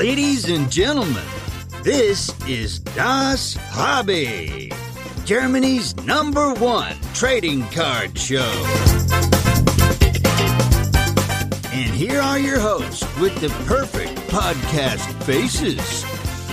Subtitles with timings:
[0.00, 1.22] Ladies and gentlemen,
[1.82, 4.72] this is Das Hobby,
[5.26, 8.50] Germany's number one trading card show.
[11.70, 16.06] And here are your hosts with the perfect podcast faces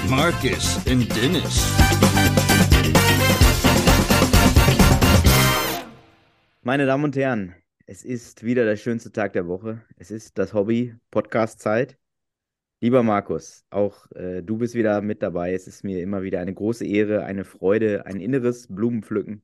[0.10, 1.72] Marcus and Dennis.
[6.64, 7.56] Meine Damen und Herren,
[7.86, 9.82] es ist wieder der schönste Tag der Woche.
[9.96, 11.98] Es ist das Hobby Podcast Zeit.
[12.80, 15.54] Lieber Markus, auch äh, du bist wieder mit dabei.
[15.54, 19.42] Es ist mir immer wieder eine große Ehre, eine Freude, ein inneres Blumenpflücken,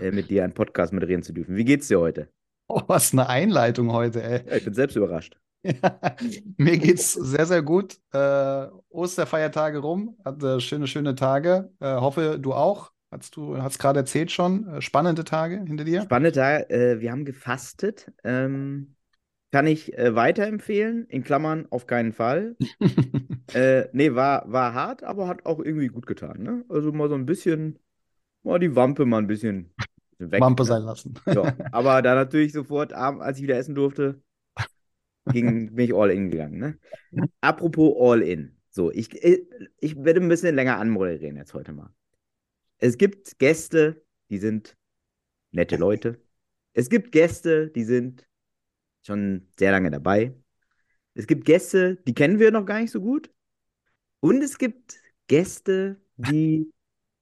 [0.00, 1.54] äh, mit dir einen Podcast moderieren zu dürfen.
[1.56, 2.28] Wie geht's dir heute?
[2.68, 4.44] Oh, was eine Einleitung heute, ey.
[4.48, 5.38] Ja, ich bin selbst überrascht.
[5.62, 5.98] Ja,
[6.58, 7.98] mir geht's sehr, sehr gut.
[8.12, 11.72] Äh, Osterfeiertage rum, hatte schöne, schöne Tage.
[11.80, 12.92] Äh, hoffe, du auch.
[13.10, 16.02] Hast du hast gerade erzählt schon, äh, spannende Tage hinter dir?
[16.02, 16.70] Spannende Tage.
[16.70, 18.12] Äh, wir haben gefastet.
[18.22, 18.95] Ähm,
[19.56, 22.56] kann ich äh, weiterempfehlen, in Klammern auf keinen Fall.
[23.54, 26.42] äh, nee, war, war hart, aber hat auch irgendwie gut getan.
[26.42, 26.62] Ne?
[26.68, 27.78] Also mal so ein bisschen,
[28.42, 29.72] mal die Wampe mal ein bisschen
[30.18, 30.42] weg.
[30.42, 30.66] Wampe ne?
[30.66, 31.14] sein lassen.
[31.24, 34.20] Ja, aber da natürlich sofort, als ich wieder essen durfte,
[35.32, 36.58] ging, bin ich all in gegangen.
[36.58, 36.78] Ne?
[37.40, 38.58] Apropos all in.
[38.68, 39.40] So, ich, ich,
[39.80, 41.94] ich werde ein bisschen länger anmoderieren jetzt heute mal.
[42.76, 44.76] Es gibt Gäste, die sind
[45.50, 46.20] nette Leute.
[46.74, 48.28] Es gibt Gäste, die sind
[49.06, 50.34] schon sehr lange dabei.
[51.14, 53.30] Es gibt Gäste, die kennen wir noch gar nicht so gut.
[54.20, 56.72] Und es gibt Gäste, die,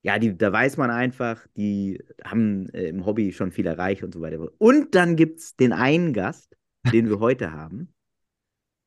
[0.02, 4.12] ja, die, da weiß man einfach, die haben äh, im Hobby schon viel erreicht und
[4.12, 4.50] so weiter.
[4.58, 6.56] Und dann gibt es den einen Gast,
[6.92, 7.94] den wir heute haben,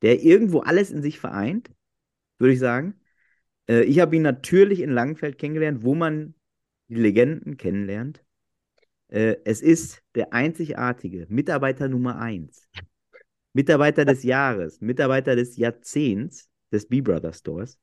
[0.02, 1.72] der irgendwo alles in sich vereint,
[2.40, 3.00] würde ich sagen.
[3.68, 6.36] Äh, ich habe ihn natürlich in Langenfeld kennengelernt, wo man
[6.88, 8.24] die Legenden kennenlernt.
[9.10, 12.68] Äh, es ist der einzigartige Mitarbeiter Nummer 1.
[13.58, 17.80] Mitarbeiter des Jahres, Mitarbeiter des Jahrzehnts des B-Brother Stores.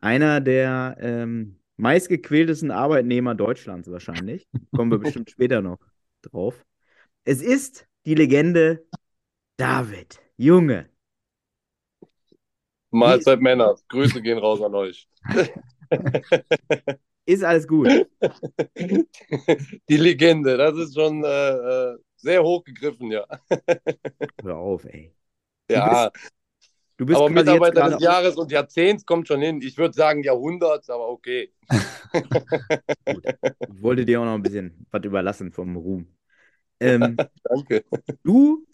[0.00, 4.48] Einer der ähm, meistgequältesten Arbeitnehmer Deutschlands wahrscheinlich.
[4.74, 5.80] Kommen wir bestimmt später noch
[6.22, 6.64] drauf.
[7.24, 8.86] Es ist die Legende
[9.58, 10.88] David Junge.
[12.90, 13.76] Mahlzeit Männer.
[13.88, 15.06] Grüße gehen raus an euch.
[17.26, 17.88] Ist alles gut.
[19.90, 23.26] Die Legende, das ist schon äh, sehr hochgegriffen, ja.
[24.42, 25.14] Hör auf, ey.
[25.70, 26.10] Ja.
[26.96, 29.60] Du bist, du bist aber Mitarbeiter des Jahres und Jahrzehnts kommt schon hin.
[29.62, 31.52] Ich würde sagen Jahrhunderts, aber okay.
[33.04, 33.24] Gut.
[33.44, 36.06] Ich wollte dir auch noch ein bisschen was überlassen vom Ruhm.
[36.80, 37.84] Ähm, Danke.
[38.22, 38.66] du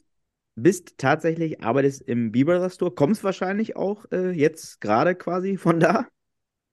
[0.55, 6.07] bist tatsächlich, arbeitest im Bieber Store, kommst wahrscheinlich auch äh, jetzt gerade quasi von da.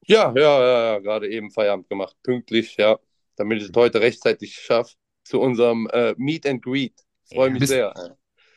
[0.06, 2.16] Ja, ja, ja, ja, gerade eben Feierabend gemacht.
[2.24, 3.00] Pünktlich, ja.
[3.36, 4.96] Damit ich es heute rechtzeitig schaffe
[5.28, 6.94] zu unserem äh, Meet and Greet.
[7.32, 7.52] Freue Ja.
[7.52, 7.94] mich Bist- sehr.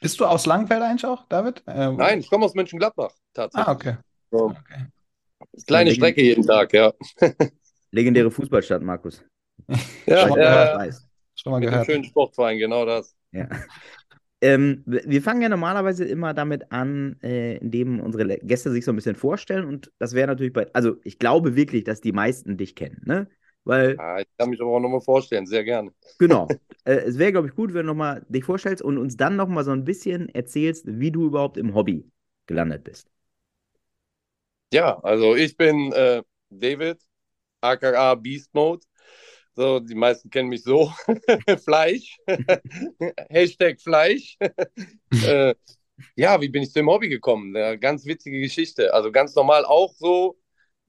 [0.00, 1.62] Bist du aus Langenfeld eigentlich auch, David?
[1.66, 3.69] Ähm, Nein, ich komme aus Mönchengladbach, tatsächlich.
[3.69, 3.97] Ah, okay.
[4.31, 4.86] So, okay.
[5.66, 6.92] kleine Strecke jeden Tag, ja.
[7.91, 9.22] Legendäre Fußballstadt, Markus.
[10.06, 11.06] Ja, Schon mal ja, weiß.
[11.34, 11.84] Schon mal gehört.
[11.84, 13.14] schönen Sportverein, genau das.
[13.32, 13.47] Ja.
[14.41, 18.97] Ähm, wir fangen ja normalerweise immer damit an, äh, indem unsere Gäste sich so ein
[18.97, 19.66] bisschen vorstellen.
[19.66, 23.28] Und das wäre natürlich bei, also ich glaube wirklich, dass die meisten dich kennen, ne?
[23.65, 25.93] Weil, Ja, ich kann mich aber auch nochmal vorstellen, sehr gerne.
[26.19, 29.37] genau, äh, es wäre, glaube ich, gut, wenn du nochmal dich vorstellst und uns dann
[29.37, 32.10] nochmal so ein bisschen erzählst, wie du überhaupt im Hobby
[32.47, 33.10] gelandet bist.
[34.72, 36.98] Ja, also ich bin äh, David,
[37.60, 38.87] aka Beast Mode.
[39.56, 40.92] So, die meisten kennen mich so.
[41.65, 42.19] Fleisch.
[43.31, 44.38] Hashtag Fleisch.
[45.21, 45.54] äh,
[46.16, 47.56] ja, wie bin ich zum Hobby gekommen?
[47.56, 48.94] Eine ganz witzige Geschichte.
[48.94, 50.38] Also ganz normal auch so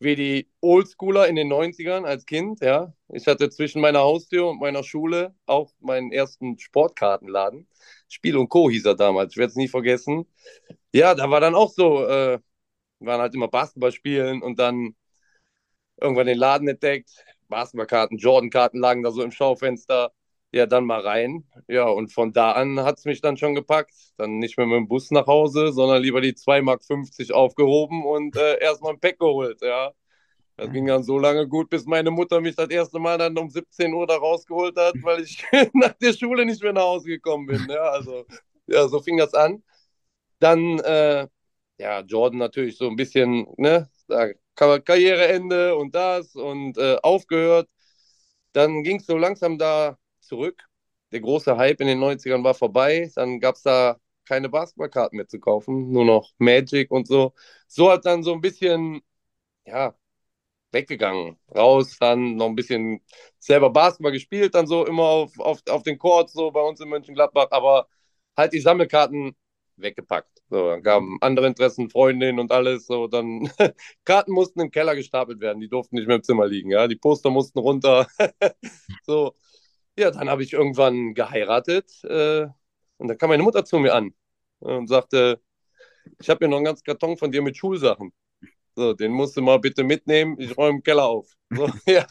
[0.01, 2.93] wie die Oldschooler in den 90ern als Kind, ja.
[3.09, 7.67] Ich hatte zwischen meiner Haustür und meiner Schule auch meinen ersten Sportkartenladen.
[8.09, 8.69] Spiel und Co.
[8.69, 10.25] hieß er damals, ich werde es nie vergessen.
[10.93, 12.39] Ja, da war dann auch so, äh,
[12.99, 14.95] waren halt immer Basketball spielen und dann
[15.99, 17.11] irgendwann den Laden entdeckt.
[17.47, 20.11] Basketballkarten, Jordan-Karten lagen da so im Schaufenster.
[20.53, 21.45] Ja, dann mal rein.
[21.67, 23.93] Ja, und von da an hat es mich dann schon gepackt.
[24.17, 28.35] Dann nicht mehr mit dem Bus nach Hause, sondern lieber die 2,50 Mark aufgehoben und
[28.35, 29.91] äh, erstmal ein Pack geholt, ja.
[30.57, 33.49] Das ging dann so lange gut, bis meine Mutter mich das erste Mal dann um
[33.49, 35.43] 17 Uhr da rausgeholt hat, weil ich
[35.73, 37.67] nach der Schule nicht mehr nach Hause gekommen bin.
[37.69, 38.25] Ja, also,
[38.67, 39.63] ja, so fing das an.
[40.39, 41.27] Dann, äh,
[41.79, 43.89] ja, Jordan natürlich so ein bisschen, ne,
[44.55, 47.69] Karriereende und das und äh, aufgehört.
[48.53, 49.97] Dann ging es so langsam da
[50.31, 50.63] zurück.
[51.11, 53.11] Der große Hype in den 90ern war vorbei.
[53.15, 57.33] Dann gab es da keine Basketballkarten mehr zu kaufen, nur noch Magic und so.
[57.67, 59.01] So hat dann so ein bisschen,
[59.65, 59.95] ja,
[60.71, 61.37] weggegangen.
[61.55, 63.01] Raus, dann noch ein bisschen
[63.39, 66.89] selber Basketball gespielt, dann so immer auf, auf, auf den Courts, so bei uns in
[66.89, 67.87] Mönchengladbach, aber
[68.37, 69.35] halt die Sammelkarten
[69.77, 70.29] weggepackt.
[70.49, 72.85] So, dann kamen andere Interessen, Freundinnen und alles.
[72.87, 73.49] So, dann
[74.05, 76.71] Karten mussten im Keller gestapelt werden, die durften nicht mehr im Zimmer liegen.
[76.71, 78.07] Ja, die Poster mussten runter.
[79.03, 79.35] so,
[80.01, 82.47] ja, dann habe ich irgendwann geheiratet äh,
[82.97, 84.13] und dann kam meine Mutter zu mir an
[84.59, 85.41] und sagte,
[86.19, 88.13] ich habe hier noch einen ganzen Karton von dir mit Schulsachen.
[88.75, 91.33] So, den musst du mal bitte mitnehmen, ich räume im Keller auf.
[91.51, 92.07] So, ja,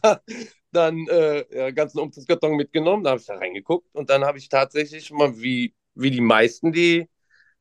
[0.73, 4.49] dann äh, ja, ganzen Umzugskarton mitgenommen, da habe ich da reingeguckt und dann habe ich
[4.49, 7.09] tatsächlich mal wie, wie die meisten, die,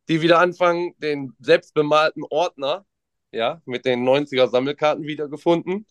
[0.09, 2.85] die wieder anfangen, den selbstbemalten Ordner,
[3.31, 5.87] ja, mit den 90er Sammelkarten wiedergefunden.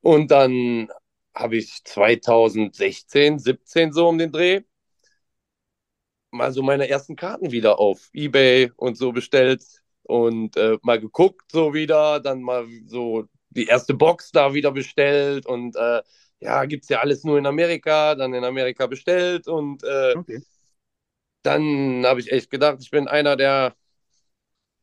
[0.00, 0.88] Und dann
[1.34, 4.62] habe ich 2016, 17 so um den Dreh
[6.32, 9.64] mal so meine ersten Karten wieder auf eBay und so bestellt
[10.02, 15.46] und äh, mal geguckt so wieder, dann mal so die erste Box da wieder bestellt
[15.46, 16.02] und äh,
[16.40, 20.42] ja, gibt es ja alles nur in Amerika, dann in Amerika bestellt und äh, okay.
[21.42, 23.74] dann habe ich echt gedacht, ich bin einer der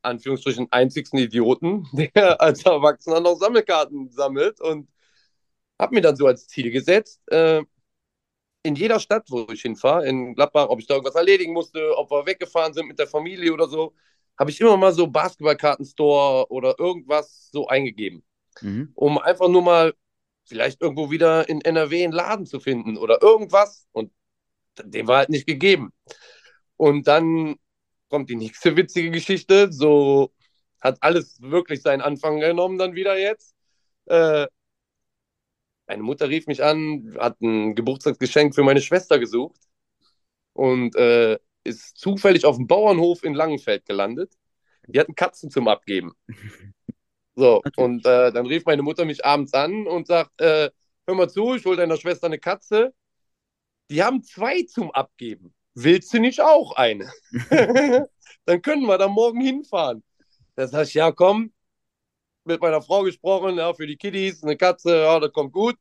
[0.03, 4.87] Anführungsstrichen einzigsten Idioten, der als Erwachsener noch Sammelkarten sammelt und
[5.79, 7.63] habe mir dann so als Ziel gesetzt, äh,
[8.63, 12.11] in jeder Stadt, wo ich hinfahre, in Gladbach, ob ich da irgendwas erledigen musste, ob
[12.11, 13.93] wir weggefahren sind mit der Familie oder so,
[14.37, 18.23] habe ich immer mal so Basketballkartenstore oder irgendwas so eingegeben,
[18.61, 18.91] mhm.
[18.95, 19.93] um einfach nur mal
[20.45, 23.87] vielleicht irgendwo wieder in NRW einen Laden zu finden oder irgendwas.
[23.91, 24.11] Und
[24.83, 25.91] dem war halt nicht gegeben.
[26.75, 27.55] Und dann
[28.09, 29.71] kommt die nächste witzige Geschichte.
[29.71, 30.31] So
[30.81, 33.53] hat alles wirklich seinen Anfang genommen dann wieder jetzt.
[34.05, 34.47] Äh,
[35.89, 39.59] meine Mutter rief mich an, hat ein Geburtstagsgeschenk für meine Schwester gesucht
[40.53, 44.31] und äh, ist zufällig auf dem Bauernhof in Langenfeld gelandet.
[44.87, 46.13] Die hatten Katzen zum Abgeben.
[47.35, 50.71] So, und äh, dann rief meine Mutter mich abends an und sagt, äh,
[51.07, 52.93] hör mal zu, ich hole deiner Schwester eine Katze.
[53.89, 55.53] Die haben zwei zum Abgeben.
[55.73, 57.09] Willst du nicht auch eine?
[58.45, 60.03] dann können wir da morgen hinfahren.
[60.55, 61.53] Da sag ich, ja komm,
[62.43, 65.75] mit meiner Frau gesprochen, ja, für die Kiddies, eine Katze, ja, das kommt gut.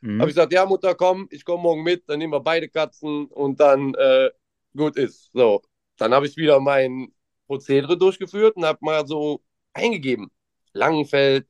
[0.00, 0.20] Mhm.
[0.20, 3.26] Habe ich gesagt, ja, Mutter, komm, ich komme morgen mit, dann nehmen wir beide Katzen
[3.26, 4.30] und dann äh,
[4.76, 5.30] gut ist.
[5.32, 5.62] So,
[5.96, 7.12] dann habe ich wieder mein
[7.46, 9.42] Prozedere durchgeführt und habe mal so
[9.72, 10.30] eingegeben.
[10.72, 11.46] Langenfeld,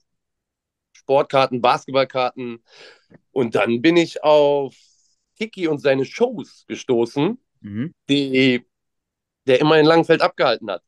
[0.93, 2.63] Sportkarten, Basketballkarten.
[3.31, 4.75] Und dann bin ich auf
[5.37, 7.95] Kiki und seine Shows gestoßen, mhm.
[8.09, 8.67] die
[9.47, 10.83] der immer in Langenfeld abgehalten hat.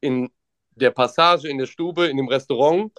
[0.00, 0.30] In
[0.76, 2.92] der Passage, in der Stube, in dem Restaurant.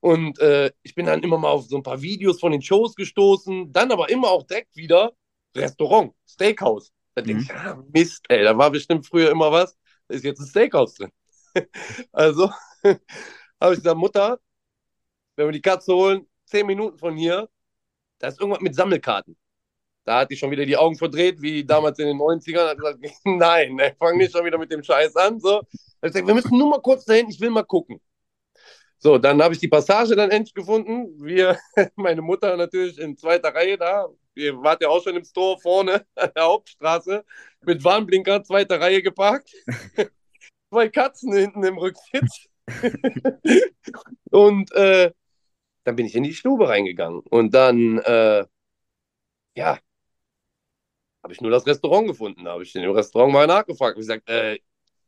[0.00, 2.94] Und äh, ich bin dann immer mal auf so ein paar Videos von den Shows
[2.94, 5.12] gestoßen, dann aber immer auch direkt wieder
[5.56, 6.92] Restaurant, Steakhouse.
[7.14, 7.48] Da denke mhm.
[7.48, 9.76] ich, ah, Mist, ey, da war bestimmt früher immer was,
[10.08, 11.12] da ist jetzt ein Steakhouse drin.
[12.12, 12.50] also
[12.84, 14.40] habe ich gesagt, Mutter,
[15.36, 17.48] wenn wir die Katze holen, zehn Minuten von hier,
[18.18, 19.36] da ist irgendwas mit Sammelkarten.
[20.04, 22.70] Da hat die schon wieder die Augen verdreht, wie damals in den 90ern.
[22.70, 25.40] Hat gesagt, nein, ey, fang nicht schon wieder mit dem Scheiß an.
[25.40, 25.62] So.
[26.02, 28.00] Ich gesagt, wir müssen nur mal kurz dahin, ich will mal gucken.
[28.98, 31.08] So, dann habe ich die Passage dann endlich gefunden.
[31.22, 31.58] Wir,
[31.96, 34.08] meine Mutter natürlich in zweiter Reihe da.
[34.34, 37.24] Ihr wart ja auch schon im Store vorne an der Hauptstraße
[37.62, 39.52] mit Warnblinker, zweite Reihe geparkt.
[40.70, 42.46] Zwei Katzen hinten im Rücksitz.
[44.30, 45.10] und äh,
[45.82, 47.20] dann bin ich in die Stube reingegangen.
[47.28, 48.46] Und dann, äh,
[49.56, 49.78] ja,
[51.22, 52.44] habe ich nur das Restaurant gefunden.
[52.44, 53.96] Da habe ich in dem Restaurant mal nachgefragt.
[53.96, 54.58] Ich gesagt, äh,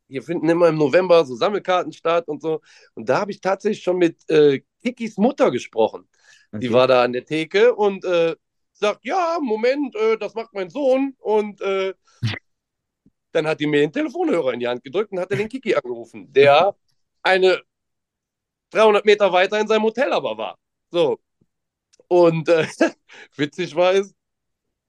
[0.08, 2.60] hier finden immer im November so Sammelkarten statt und so.
[2.94, 6.08] Und da habe ich tatsächlich schon mit äh, Kikis Mutter gesprochen.
[6.48, 6.60] Okay.
[6.60, 8.36] Die war da an der Theke und äh,
[8.72, 11.14] sagt, ja, Moment, äh, das macht mein Sohn.
[11.18, 11.94] Und äh,
[13.32, 16.32] dann hat die mir den Telefonhörer in die Hand gedrückt und hat den Kiki angerufen,
[16.32, 16.76] der
[17.22, 17.62] eine
[18.70, 20.58] 300 Meter weiter in seinem Hotel aber war.
[20.90, 21.18] So.
[22.08, 22.66] Und äh,
[23.36, 24.14] witzig war es,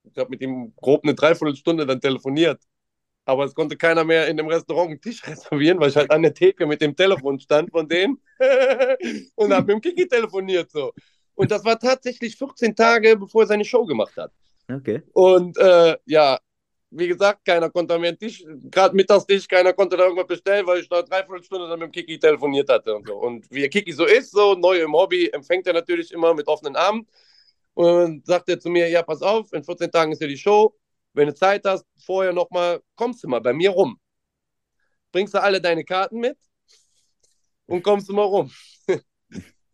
[0.04, 2.62] ich habe mit ihm grob eine Dreiviertelstunde dann telefoniert.
[3.26, 6.24] Aber es konnte keiner mehr in dem Restaurant einen Tisch reservieren, weil ich halt an
[6.24, 8.22] der Theke mit dem Telefon stand von denen
[9.36, 10.92] und habe mit dem Kiki telefoniert so.
[11.36, 14.32] Und das war tatsächlich 14 Tage, bevor er seine Show gemacht hat.
[14.72, 15.02] Okay.
[15.14, 16.38] Und äh, ja,
[16.96, 20.80] wie gesagt, keiner konnte mir einen Tisch, gerade Mittagstisch, keiner konnte da irgendwas bestellen, weil
[20.80, 23.16] ich da dreiviertel Stunde dann mit dem Kiki telefoniert hatte und so.
[23.16, 26.76] Und wie Kiki so ist, so neu im Hobby, empfängt er natürlich immer mit offenen
[26.76, 27.08] Armen.
[27.74, 30.76] Und sagt er zu mir, ja, pass auf, in 14 Tagen ist ja die Show.
[31.14, 34.00] Wenn du Zeit hast, vorher nochmal, kommst du mal bei mir rum.
[35.12, 36.38] Bringst du alle deine Karten mit
[37.68, 38.52] und kommst du mal rum.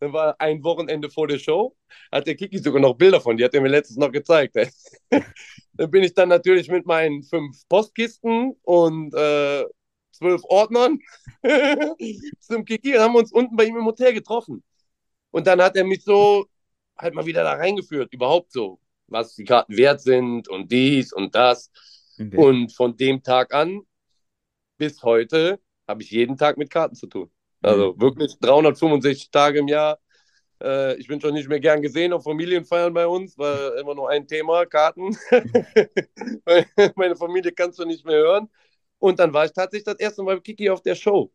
[0.00, 1.76] Dann war ein Wochenende vor der Show,
[2.10, 4.56] hat der Kiki sogar noch Bilder von, die hat er mir letztens noch gezeigt.
[5.74, 9.64] dann bin ich dann natürlich mit meinen fünf Postkisten und äh,
[10.10, 10.98] zwölf Ordnern
[12.40, 14.62] zum Kiki und haben uns unten bei ihm im Hotel getroffen.
[15.30, 16.46] Und dann hat er mich so
[16.98, 18.78] halt mal wieder da reingeführt, überhaupt so,
[19.10, 21.70] was die Karten wert sind und dies und das.
[22.18, 22.36] Okay.
[22.36, 23.82] Und von dem Tag an
[24.76, 27.30] bis heute habe ich jeden Tag mit Karten zu tun.
[27.62, 29.98] Also wirklich 365 Tage im Jahr.
[30.62, 34.08] Äh, ich bin schon nicht mehr gern gesehen auf Familienfeiern bei uns, weil immer nur
[34.08, 35.16] ein Thema, Karten.
[36.96, 38.48] Meine Familie kannst du nicht mehr hören.
[38.98, 41.32] Und dann war ich tatsächlich das erste Mal Kiki auf der Show.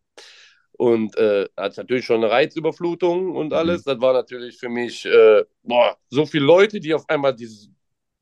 [0.77, 3.85] Und äh, hat natürlich schon eine Reizüberflutung und alles.
[3.85, 3.91] Mhm.
[3.91, 7.69] Das war natürlich für mich, äh, boah, so viele Leute, die auf einmal dieses,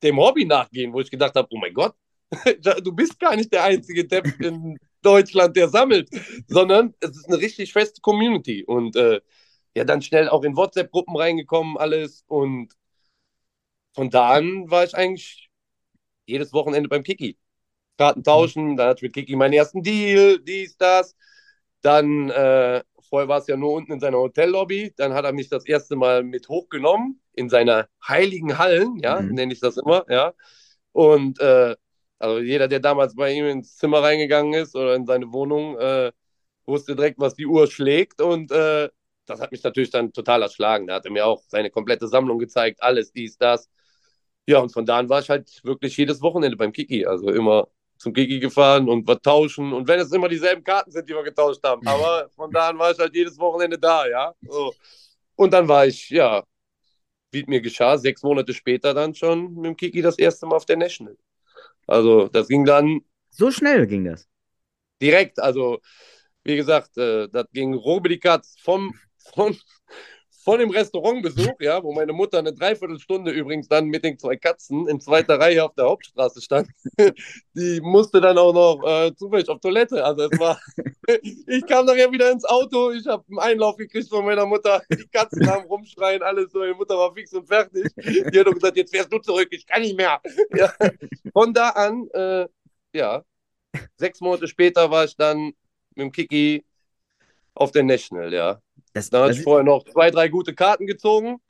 [0.04, 1.96] dem Hobby nachgehen, wo ich gedacht habe, oh mein Gott,
[2.84, 6.10] du bist gar nicht der einzige Depp in Deutschland, der sammelt,
[6.48, 8.64] sondern es ist eine richtig feste Community.
[8.64, 9.22] Und äh,
[9.76, 12.24] ja, dann schnell auch in WhatsApp-Gruppen reingekommen, alles.
[12.28, 12.74] Und
[13.94, 15.50] von da an war ich eigentlich
[16.26, 17.38] jedes Wochenende beim Kiki.
[17.98, 21.16] Karten tauschen, dann hatte ich mit Kiki meinen ersten Deal, dies, das.
[21.84, 24.94] Dann, äh, vorher war es ja nur unten in seiner Hotellobby.
[24.98, 29.36] Dann hat er mich das erste Mal mit hochgenommen in seiner heiligen Hallen, ja, mhm.
[29.36, 30.34] nenne ich das immer, ja.
[30.94, 31.76] Und äh,
[32.20, 36.12] also jeder, der damals bei ihm ins Zimmer reingegangen ist oder in seine Wohnung, äh,
[36.66, 38.22] wusste direkt, was die Uhr schlägt.
[38.22, 38.90] Und äh,
[39.26, 40.88] das hat mich natürlich dann total erschlagen.
[40.88, 43.70] Da hat er mir auch seine komplette Sammlung gezeigt, alles, dies, das.
[44.48, 47.06] Ja, und von da an war ich halt wirklich jedes Wochenende beim Kiki.
[47.06, 47.68] Also immer
[48.04, 49.74] zum Kiki gefahren und was tauschen.
[49.74, 51.86] Und wenn es immer dieselben Karten sind, die wir getauscht haben.
[51.88, 54.34] Aber von da an war ich halt jedes Wochenende da, ja.
[54.42, 54.74] So.
[55.36, 56.44] Und dann war ich, ja,
[57.32, 60.66] wie mir geschah, sechs Monate später dann schon mit dem Kiki das erste Mal auf
[60.66, 61.18] der National.
[61.88, 63.02] Also das ging dann.
[63.30, 64.28] So schnell ging das.
[65.02, 65.80] Direkt, also
[66.44, 69.58] wie gesagt, äh, das ging Robedikat vom, vom,
[70.44, 74.88] von dem Restaurantbesuch, ja, wo meine Mutter eine Dreiviertelstunde übrigens dann mit den zwei Katzen
[74.90, 76.68] in zweiter Reihe auf der Hauptstraße stand.
[77.54, 80.04] Die musste dann auch noch äh, zufällig auf Toilette.
[80.04, 80.60] Also es war,
[81.48, 85.08] ich kam nachher wieder ins Auto, ich habe einen Einlauf gekriegt von meiner Mutter, die
[85.08, 87.88] Katzen haben rumschreien, alles so, meine Mutter war fix und fertig.
[87.96, 90.22] Die hat gesagt, jetzt fährst du zurück, ich kann nicht mehr.
[90.56, 90.74] Ja.
[91.32, 92.48] Von da an, äh,
[92.94, 93.24] ja,
[93.96, 95.54] sechs Monate später war ich dann
[95.96, 96.66] mit dem Kiki
[97.54, 98.63] auf der National, ja.
[98.94, 101.42] Das, dann hatte ich vorher noch zwei, drei gute Karten gezogen.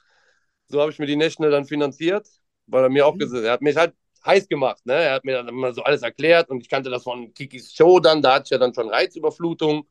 [0.67, 2.27] So habe ich mir die National dann finanziert,
[2.67, 3.19] weil er mir auch mhm.
[3.19, 3.93] gesagt er hat mich halt
[4.25, 4.85] heiß gemacht.
[4.85, 4.93] Ne?
[4.93, 7.99] Er hat mir dann immer so alles erklärt und ich kannte das von Kikis Show
[7.99, 9.87] dann, da hatte ich ja dann schon Reizüberflutung.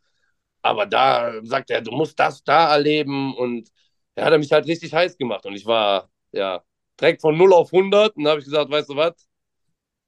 [0.63, 3.69] Aber da sagt er, du musst das da erleben und
[4.15, 6.63] er hat mich halt richtig heiß gemacht und ich war ja
[7.01, 9.27] direkt von 0 auf 100 und habe ich gesagt, weißt du was,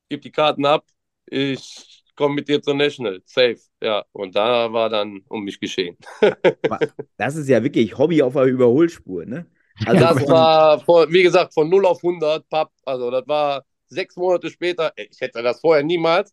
[0.08, 0.86] gib die Karten ab,
[1.26, 3.59] ich komm mit dir zur National, safe.
[3.83, 5.97] Ja, und da war dann um mich geschehen.
[7.16, 9.47] das ist ja wirklich Hobby auf der Überholspur, ne?
[9.87, 14.49] Also das war, wie gesagt, von 0 auf 100, Papp, also das war sechs Monate
[14.50, 16.33] später, ich hätte das vorher niemals,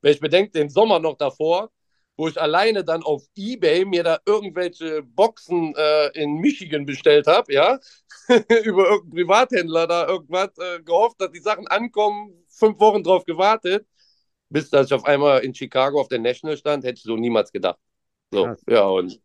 [0.00, 1.70] wenn ich bedenke, den Sommer noch davor,
[2.16, 7.52] wo ich alleine dann auf Ebay mir da irgendwelche Boxen äh, in Michigan bestellt habe,
[7.52, 7.78] ja,
[8.28, 13.86] über irgendeinen Privathändler da irgendwas äh, gehofft, dass die Sachen ankommen, fünf Wochen drauf gewartet
[14.50, 17.52] bis dass ich auf einmal in Chicago auf der National stand, hätte ich so niemals
[17.52, 17.78] gedacht.
[18.30, 18.62] So, Krass.
[18.68, 19.20] ja, und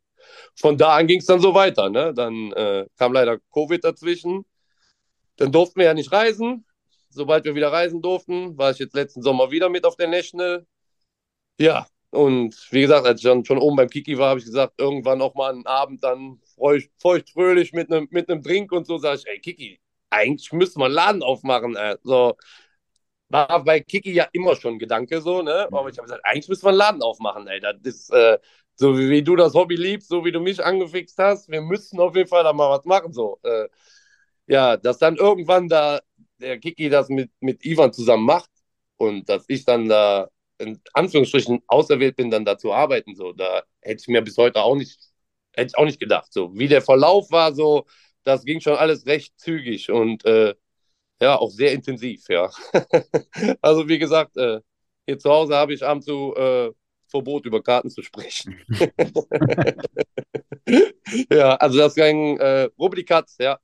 [0.56, 1.90] von da an ging es dann so weiter.
[1.90, 2.14] Ne?
[2.14, 4.46] Dann äh, kam leider Covid dazwischen.
[5.38, 6.66] Dann durften wir ja nicht reisen.
[7.10, 10.66] Sobald wir wieder reisen durften, war ich jetzt letzten Sommer wieder mit auf der National.
[11.60, 14.74] Ja, und wie gesagt, als ich dann schon oben beim Kiki war, habe ich gesagt,
[14.78, 18.98] irgendwann auch mal einen Abend dann feucht, feucht fröhlich mit einem mit Drink und so,
[18.98, 19.80] sage ich, ey Kiki,
[20.10, 21.76] eigentlich müsste man einen Laden aufmachen.
[21.76, 21.98] Äh.
[22.04, 22.36] So,
[23.36, 25.68] war bei Kiki ja immer schon Gedanke so, ne?
[25.72, 27.60] Aber ich habe gesagt, eigentlich müssen wir einen Laden aufmachen, ey.
[27.60, 28.40] Das ist, äh,
[28.76, 32.00] so wie, wie, du das Hobby liebst, so wie du mich angefixt hast, wir müssen
[32.00, 33.40] auf jeden Fall da mal was machen, so.
[33.44, 33.68] Äh,
[34.48, 36.00] ja, dass dann irgendwann da
[36.40, 38.50] der Kiki das mit, mit Ivan zusammen macht
[38.98, 43.64] und dass ich dann da in Anführungsstrichen auserwählt bin, dann da zu arbeiten, so, da
[43.82, 45.00] hätte ich mir bis heute auch nicht,
[45.54, 46.54] hätte ich auch nicht gedacht, so.
[46.58, 47.86] Wie der Verlauf war, so,
[48.24, 50.56] das ging schon alles recht zügig und, äh,
[51.22, 52.50] ja, auch sehr intensiv, ja.
[53.62, 54.60] also wie gesagt, äh,
[55.08, 56.72] hier zu Hause habe ich abends so äh,
[57.08, 58.60] Verbot, über Karten zu sprechen.
[61.32, 63.60] ja, also das ging äh, Rubrikat, ja,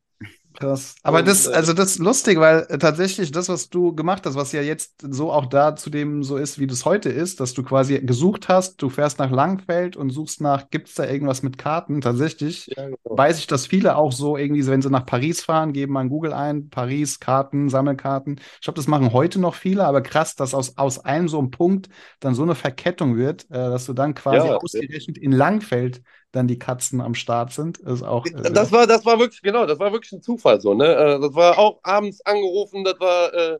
[0.53, 0.95] Krass.
[1.03, 4.35] Aber das, äh, also das ist lustig, weil äh, tatsächlich das, was du gemacht hast,
[4.35, 7.53] was ja jetzt so auch da zu dem so ist, wie das heute ist, dass
[7.53, 11.41] du quasi gesucht hast, du fährst nach Langfeld und suchst nach, gibt es da irgendwas
[11.41, 12.01] mit Karten?
[12.01, 12.97] Tatsächlich ja, genau.
[13.03, 16.33] weiß ich, dass viele auch so irgendwie, wenn sie nach Paris fahren, geben mal Google
[16.33, 18.39] ein, Paris, Karten, Sammelkarten.
[18.55, 21.51] Ich glaube, das machen heute noch viele, aber krass, dass aus, aus einem so einem
[21.51, 21.87] Punkt
[22.19, 26.01] dann so eine Verkettung wird, äh, dass du dann quasi ja, ausgerechnet in Langfeld
[26.31, 27.79] dann die Katzen am Start sind.
[27.79, 30.73] Ist auch, äh, das, war, das war wirklich, genau, das war wirklich ein Zufall so,
[30.73, 30.95] ne?
[30.95, 33.59] Äh, das war auch abends angerufen, das war, äh,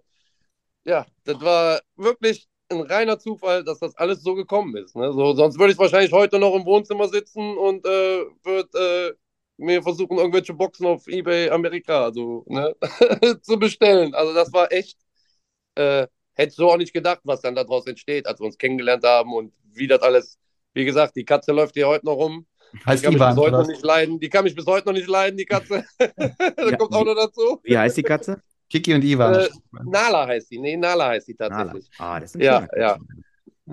[0.86, 4.96] ja, das war wirklich ein reiner Zufall, dass das alles so gekommen ist.
[4.96, 5.12] Ne?
[5.14, 9.16] So, sonst würde ich wahrscheinlich heute noch im Wohnzimmer sitzen und äh, würde
[9.60, 12.76] äh, mir versuchen, irgendwelche Boxen auf Ebay Amerika also, ne?
[13.44, 14.16] zu bestellen.
[14.16, 14.98] Also das war echt,
[15.76, 19.34] äh, hätte so auch nicht gedacht, was dann daraus entsteht, als wir uns kennengelernt haben
[19.34, 20.40] und wie das alles
[20.74, 22.48] Wie gesagt, die Katze läuft hier heute noch rum.
[22.86, 23.62] Heißt die kann Ivan, mich bis heute oder?
[23.64, 24.20] noch nicht leiden.
[24.20, 25.84] Die kann mich bis heute noch nicht leiden, die Katze.
[25.98, 26.12] das
[26.72, 27.60] Ja, kommt auch noch dazu.
[27.64, 28.42] Wie heißt die Katze?
[28.70, 29.34] Kiki und Ivan.
[29.36, 29.50] Äh,
[29.84, 30.58] Nala heißt die.
[30.60, 31.56] Nee, Nala heißt die Nala.
[31.66, 31.90] tatsächlich.
[31.98, 32.90] Ah, das ist ein Ja, ja.
[32.94, 33.06] Katze.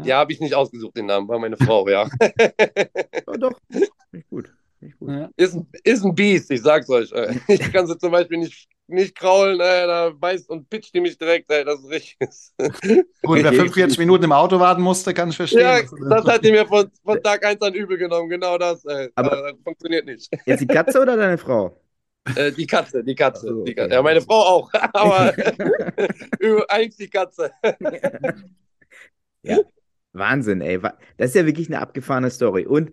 [0.04, 1.28] Ja, habe ich nicht ausgesucht, den Namen.
[1.28, 2.08] War meine Frau, ja.
[3.26, 3.58] Ja, doch.
[4.12, 4.52] Ich gut.
[4.80, 5.10] Ich gut.
[5.10, 5.28] Ja.
[5.36, 7.10] Ist, ein- ist ein Biest, ich sag's euch.
[7.48, 11.16] Ich kann sie zum Beispiel nicht, nicht kraulen, ey, da beißt und pitcht die mich
[11.18, 12.28] direkt, ey, das ist richtig.
[13.22, 15.60] Gut, wer 45 Minuten im Auto warten musste, kann ich verstehen.
[15.60, 18.84] Ja, das hat die mir von, von Tag 1 an übel genommen, genau das.
[18.86, 19.10] Ey.
[19.14, 20.28] Aber- das funktioniert nicht.
[20.46, 21.78] Jetzt die Katze oder deine Frau?
[22.34, 23.48] Äh, die Katze, die Katze.
[23.48, 23.74] So, die.
[23.74, 23.94] Katze.
[23.94, 25.34] Ja, meine Frau auch, aber
[26.68, 27.50] eigentlich die Katze.
[29.42, 29.58] ja,
[30.12, 30.78] Wahnsinn, ey.
[31.16, 32.66] Das ist ja wirklich eine abgefahrene Story.
[32.66, 32.92] Und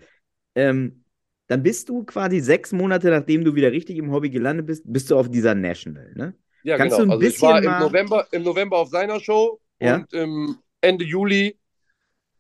[0.56, 1.05] ähm,
[1.48, 5.12] dann bist du quasi sechs Monate, nachdem du wieder richtig im Hobby gelandet bist, bist
[5.12, 6.34] du auf dieser National, ne?
[6.64, 7.06] Ja, Kannst genau.
[7.06, 9.96] du ein Also ich war im November, im November auf seiner Show Ja.
[9.98, 11.58] und im Ende Juli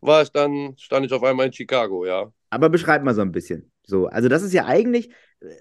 [0.02, 2.32] war ich dann, stand ich auf einmal in Chicago, ja.
[2.50, 3.72] Aber beschreib mal so ein bisschen.
[3.86, 5.12] So, also das ist ja eigentlich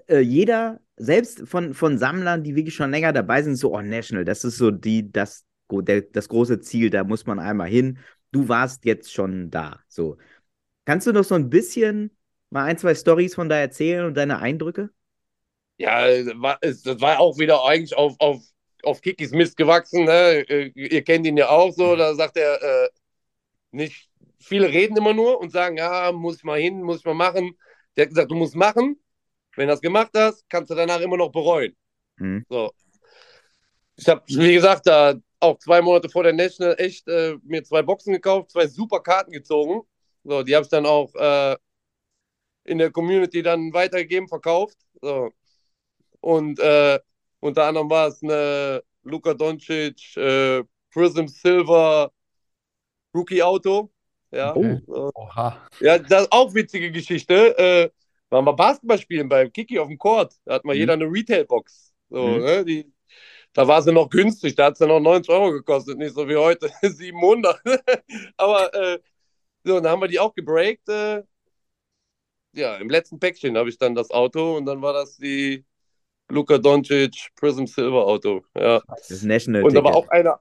[0.06, 4.24] äh, jeder, selbst von, von Sammlern, die wirklich schon länger dabei sind, so, oh, National,
[4.24, 7.98] das ist so die, das, der, das große Ziel, da muss man einmal hin.
[8.32, 9.80] Du warst jetzt schon da.
[9.88, 10.16] So.
[10.84, 12.13] Kannst du noch so ein bisschen
[12.54, 14.90] mal ein, zwei Stories von da erzählen und deine Eindrücke?
[15.76, 18.42] Ja, das war auch wieder eigentlich auf, auf,
[18.84, 20.04] auf Kikis Mist gewachsen.
[20.04, 20.48] Ne?
[20.48, 21.96] Äh, Ihr kennt ihn ja auch so.
[21.96, 22.88] Da sagt er, äh,
[23.72, 24.08] nicht,
[24.38, 27.58] viele reden immer nur und sagen, ja, muss ich mal hin, muss ich mal machen.
[27.96, 29.00] Der hat gesagt, du musst machen.
[29.56, 31.76] Wenn du das gemacht hast, kannst du danach immer noch bereuen.
[32.18, 32.44] Hm.
[32.48, 32.70] So.
[33.96, 37.82] Ich habe, wie gesagt, da auch zwei Monate vor der National echt äh, mir zwei
[37.82, 39.82] Boxen gekauft, zwei super Karten gezogen.
[40.22, 41.56] So, die habe ich dann auch äh,
[42.64, 44.76] in der Community dann weitergegeben, verkauft.
[45.00, 45.30] So.
[46.20, 46.98] Und äh,
[47.40, 52.10] unter anderem war es eine Luka Doncic äh, Prism Silver
[53.14, 53.90] Rookie Auto.
[54.30, 54.54] Ja.
[54.56, 54.78] Oh.
[54.86, 55.12] So.
[55.80, 57.56] Ja, das ist auch witzige Geschichte.
[57.58, 57.90] Äh,
[58.30, 60.34] waren wir Basketball spielen beim Kiki auf dem Court.
[60.44, 60.80] Da hat mal Mhm.
[60.80, 61.92] jeder eine Retail-Box.
[62.10, 62.44] So, Mhm.
[62.44, 62.64] ne?
[62.64, 62.92] Die,
[63.52, 64.54] da war sie noch günstig.
[64.56, 65.98] Da hat sie noch 90 Euro gekostet.
[65.98, 67.60] Nicht so wie heute 700.
[68.36, 68.98] Aber äh,
[69.64, 70.88] so, dann haben wir die auch gebreakt.
[70.88, 71.22] Äh,
[72.54, 75.64] ja, im letzten Päckchen habe ich dann das Auto und dann war das die
[76.28, 78.42] Luka Doncic Prism Silver Auto.
[78.56, 78.82] Ja.
[78.86, 80.40] Das National Und da war auch einer,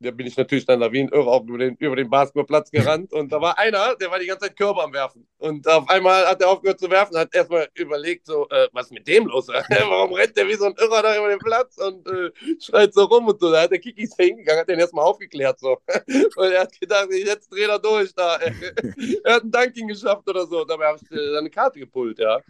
[0.00, 2.70] da bin ich natürlich dann da wie ein Irre auch über den, über den Basketballplatz
[2.70, 5.28] gerannt und da war einer, der war die ganze Zeit Körper am Werfen.
[5.36, 8.92] Und auf einmal hat er aufgehört zu werfen, hat erstmal überlegt, so, äh, was ist
[8.92, 9.48] mit dem los?
[9.68, 13.04] Warum rennt der wie so ein Irrer da über den Platz und äh, schreit so
[13.04, 13.52] rum und so.
[13.52, 15.78] Da hat der Kikis hingegangen, hat den erstmal aufgeklärt so.
[16.36, 18.36] Und er hat gedacht, jetzt dreht er durch da.
[19.24, 20.64] er hat ein Dunking geschafft oder so.
[20.64, 22.40] Dabei habe ich äh, eine Karte gepult, ja.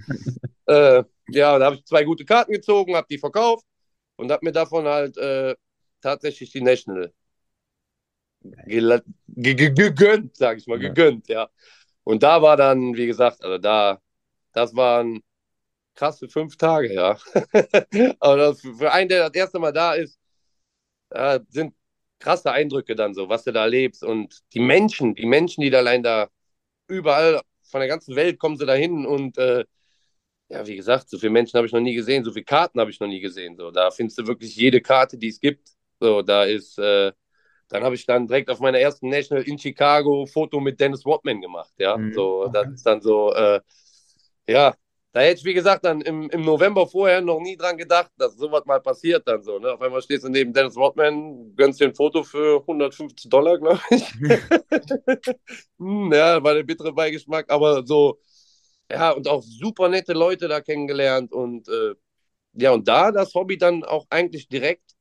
[0.66, 3.64] äh, ja, da habe ich zwei gute Karten gezogen, habe die verkauft
[4.16, 5.54] und habe mir davon halt äh,
[6.00, 7.12] tatsächlich die National
[8.42, 11.48] gegönnt, sag ich mal, gegönnt, ja.
[12.04, 14.00] Und da war dann, wie gesagt, also da,
[14.52, 15.20] das waren
[15.94, 17.18] krasse fünf Tage, ja.
[18.20, 20.18] Aber das, für einen, der das erste Mal da ist,
[21.10, 21.74] äh, sind
[22.18, 25.78] krasse Eindrücke dann so, was du da erlebst und die Menschen, die Menschen, die da
[25.78, 26.28] allein da
[26.88, 29.64] überall von der ganzen Welt kommen sie da hin und äh,
[30.48, 32.90] ja, wie gesagt, so viele Menschen habe ich noch nie gesehen, so viele Karten habe
[32.90, 33.56] ich noch nie gesehen.
[33.56, 35.70] So, da findest du wirklich jede Karte, die es gibt.
[36.00, 37.12] So, da ist, äh,
[37.70, 41.40] dann habe ich dann direkt auf meiner ersten National in Chicago Foto mit Dennis Rodman
[41.40, 41.72] gemacht.
[41.78, 42.12] Ja, Mhm.
[42.12, 43.60] so, das ist dann so, äh,
[44.48, 44.74] ja,
[45.12, 48.36] da hätte ich, wie gesagt, dann im, im November vorher noch nie dran gedacht, dass
[48.36, 49.58] sowas mal passiert dann so.
[49.58, 49.72] Ne?
[49.72, 53.80] Auf einmal stehst du neben Dennis Rodman, gönnst dir ein Foto für 150 Dollar, glaube
[53.90, 54.04] ich.
[55.78, 58.18] Hm, ja, war der bittere Beigeschmack, aber so,
[58.90, 61.94] ja, und auch super nette Leute da kennengelernt und äh,
[62.54, 64.92] ja, und da das Hobby dann auch eigentlich direkt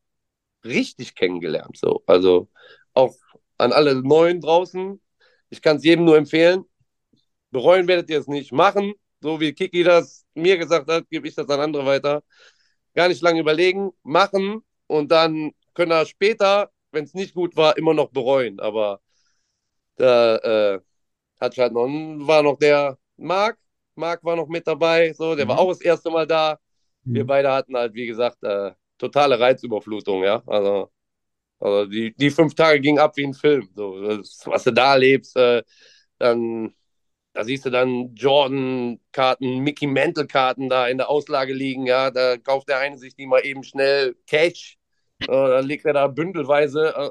[0.65, 1.77] richtig kennengelernt.
[1.77, 2.03] So.
[2.07, 2.49] Also
[2.93, 3.15] auch
[3.57, 5.01] an alle Neuen draußen,
[5.49, 6.65] ich kann es jedem nur empfehlen.
[7.51, 8.51] Bereuen werdet ihr es nicht.
[8.51, 12.23] Machen, so wie Kiki das mir gesagt hat, gebe ich das an andere weiter.
[12.95, 17.77] Gar nicht lange überlegen, machen und dann können wir später, wenn es nicht gut war,
[17.77, 18.59] immer noch bereuen.
[18.59, 19.01] Aber
[19.97, 20.81] da äh,
[21.39, 21.87] hat halt noch,
[22.27, 23.57] war noch der Marc,
[23.95, 25.59] Marc war noch mit dabei, so, der war Mhm.
[25.59, 26.59] auch das erste Mal da.
[27.11, 27.27] Wir Mhm.
[27.27, 30.43] beide hatten halt, wie gesagt, äh, totale Reizüberflutung, ja.
[30.47, 30.91] Also,
[31.59, 33.69] also die, die fünf Tage gingen ab wie ein Film.
[33.75, 35.63] So, das, was du da erlebst, äh,
[36.19, 36.75] dann,
[37.33, 42.11] da siehst du dann Jordan-Karten, Mickey Mantle-Karten da in der Auslage liegen, ja.
[42.11, 44.77] Da kauft der eine sich die mal eben schnell Cash.
[45.21, 47.09] Äh, dann legt er da bündelweise äh,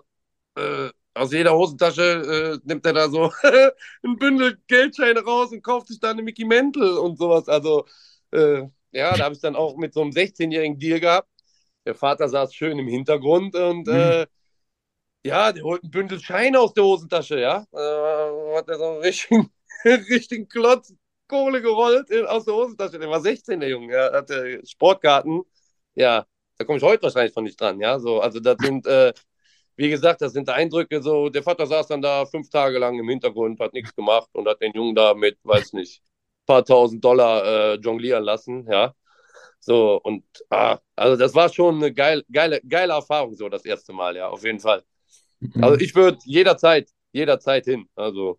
[0.57, 3.33] äh, aus jeder Hosentasche äh, nimmt er da so
[4.05, 7.48] ein Bündel Geldscheine raus und kauft sich dann eine Mickey Mantle und sowas.
[7.48, 7.87] Also,
[8.33, 11.29] äh, ja, da habe ich dann auch mit so einem 16-jährigen Deal gehabt.
[11.88, 13.88] Der Vater saß schön im Hintergrund und Mhm.
[13.88, 14.29] äh,
[15.24, 17.66] ja, der holt ein Bündel Scheine aus der Hosentasche, ja.
[17.72, 19.51] Äh, hat er so einen richtigen
[19.85, 20.94] richtigen Klotz
[21.29, 22.98] Kohle gerollt in, aus der Hosentasche.
[22.98, 23.94] Der war 16, der Junge.
[23.94, 25.42] Er hatte Sportgarten.
[25.94, 26.27] Ja,
[26.59, 27.81] da komme ich heute wahrscheinlich von nicht dran.
[27.81, 29.12] Ja, so, also das sind, äh,
[29.77, 31.03] wie gesagt, das sind Eindrücke.
[31.03, 34.48] So, der Vater saß dann da fünf Tage lang im Hintergrund, hat nichts gemacht und
[34.48, 36.03] hat den Jungen da mit, weiß nicht,
[36.46, 38.66] paar tausend Dollar äh, jonglieren lassen.
[38.70, 38.94] Ja,
[39.61, 43.92] so und ah, also das war schon eine geil, geile, geile Erfahrung so das erste
[43.92, 44.16] Mal.
[44.16, 44.83] Ja, auf jeden Fall.
[45.61, 47.88] Also ich würde jederzeit, jederzeit hin.
[47.94, 48.38] Also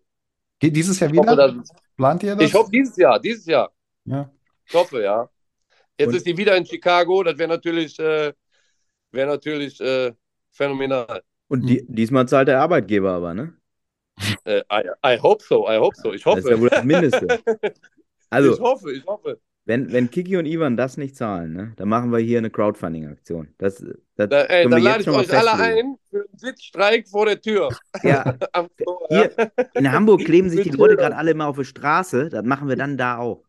[0.58, 1.52] Geht dieses Jahr ich hoffe, wieder?
[1.52, 2.44] dass, Plant ihr das?
[2.48, 3.72] ich hoffe dieses Jahr, dieses Jahr.
[4.04, 4.30] Ja.
[4.66, 5.28] Ich hoffe, ja.
[5.98, 7.22] Jetzt Und- ist die wieder in Chicago.
[7.22, 8.32] Das wäre natürlich, äh,
[9.12, 10.12] wäre natürlich äh,
[10.50, 11.22] phänomenal.
[11.48, 13.54] Und die, diesmal zahlt der Arbeitgeber aber, ne?
[14.44, 16.12] Äh, I, I hope so, I hope so.
[16.12, 16.60] Ich Das ist ja hoffe.
[16.60, 17.40] wohl das Mindeste.
[18.32, 19.40] Also, ich hoffe, ich hoffe.
[19.70, 23.54] Wenn, wenn Kiki und Ivan das nicht zahlen, ne, dann machen wir hier eine Crowdfunding-Aktion.
[23.56, 23.76] Das,
[24.16, 27.68] das Da, ey, dann lade ich euch alle ein für einen Sitzstreik vor der Tür.
[28.02, 28.24] Ja,
[28.84, 32.30] Tor, hier, in Hamburg kleben sich die Leute gerade alle immer auf der Straße.
[32.30, 33.44] Das machen wir dann da auch.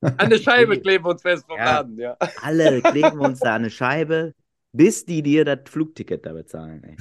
[0.00, 1.64] An der Scheibe kleben wir uns fest vom Ja.
[1.64, 2.16] Laden, ja.
[2.42, 4.34] Alle kleben uns da eine Scheibe,
[4.72, 6.82] bis die dir das Flugticket da bezahlen.
[6.82, 6.96] Ey.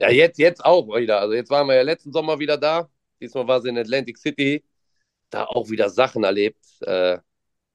[0.00, 1.20] Ja, jetzt, jetzt auch wieder.
[1.20, 2.88] Also jetzt waren wir ja letzten Sommer wieder da.
[3.20, 4.64] Diesmal war sie in Atlantic City.
[5.30, 6.64] Da auch wieder Sachen erlebt.
[6.80, 7.18] Äh,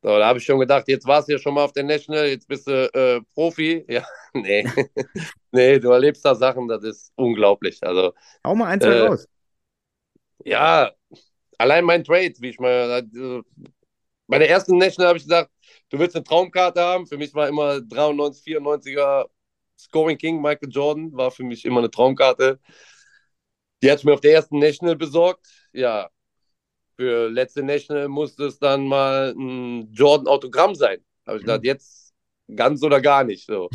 [0.04, 2.28] so, da habe ich schon gedacht, jetzt warst du ja schon mal auf der National,
[2.28, 3.86] jetzt bist du äh, Profi.
[3.90, 4.66] Ja, nee.
[5.52, 7.80] nee, du erlebst da Sachen, das ist unglaublich.
[7.84, 8.14] Also,
[8.46, 9.28] Hau mal ein, zwei Äh, raus.
[10.46, 10.92] ja,
[11.58, 13.04] allein mein Trade, wie ich mal.
[13.14, 13.42] Äh,
[14.28, 15.52] bei der ersten National habe ich gesagt,
[15.90, 17.08] du willst eine Traumkarte haben.
[17.08, 19.30] Für mich war immer 93, 94er
[19.78, 22.60] Scoring King, Michael Jordan, war für mich immer eine Traumkarte.
[23.82, 25.48] Die hat mir auf der ersten National besorgt.
[25.74, 26.10] Ja,
[26.96, 31.00] für letzte National musste es dann mal ein Jordan-Autogramm sein.
[31.26, 32.14] Habe ich gedacht, jetzt
[32.56, 33.46] ganz oder gar nicht.
[33.46, 33.70] So.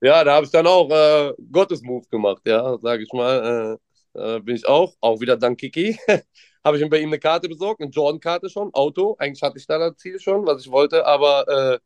[0.00, 3.78] Ja, da habe ich dann auch äh, Gottes-Move gemacht, ja, sage ich mal.
[4.14, 5.98] Äh, äh, bin ich auch, auch wieder dank Kiki.
[6.64, 9.16] habe ich mir bei ihm eine Karte besorgt, eine Jordan-Karte schon, Auto.
[9.18, 11.78] Eigentlich hatte ich da das Ziel schon, was ich wollte, aber äh,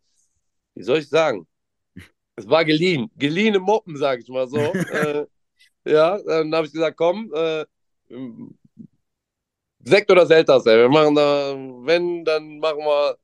[0.74, 1.46] wie soll ich sagen?
[2.36, 4.58] Es war geliehen, geliehene Moppen, sage ich mal so.
[4.92, 5.26] äh,
[5.84, 7.64] ja, dann habe ich gesagt, komm, äh,
[9.84, 10.78] Sekt oder Selters, ey.
[10.78, 13.16] Wir machen da, wenn, dann machen wir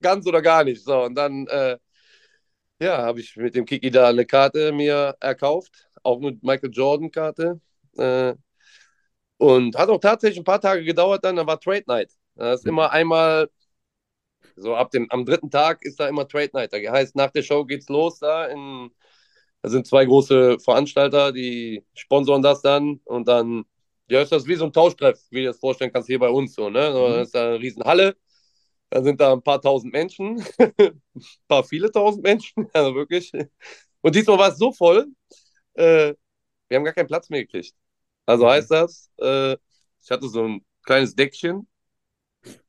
[0.00, 0.84] ganz oder gar nicht.
[0.84, 1.78] So, und dann, äh,
[2.80, 7.60] ja, habe ich mit dem Kiki da eine Karte mir erkauft, auch eine Michael Jordan-Karte.
[7.96, 8.34] Äh,
[9.38, 12.12] und hat auch tatsächlich ein paar Tage gedauert dann, da war Trade Night.
[12.36, 13.48] Da ist immer einmal,
[14.56, 16.72] so ab dem, am dritten Tag ist da immer Trade Night.
[16.72, 18.90] Da heißt, nach der Show geht's los da in,
[19.62, 23.64] da sind zwei große Veranstalter, die sponsoren das dann und dann,
[24.08, 26.28] ja, ist das wie so ein Tauschtreff, wie du dir das vorstellen kannst hier bei
[26.28, 26.92] uns so, ne?
[26.92, 27.12] So, Mhm.
[27.12, 28.16] Da ist eine riesen Halle,
[28.90, 31.02] da sind da ein paar tausend Menschen, ein
[31.48, 33.32] paar viele tausend Menschen, also wirklich.
[34.02, 35.06] Und diesmal war es so voll,
[35.74, 36.14] äh,
[36.68, 37.74] wir haben gar keinen Platz mehr gekriegt.
[38.26, 39.54] Also heißt das, äh,
[40.02, 41.68] ich hatte so ein kleines Deckchen,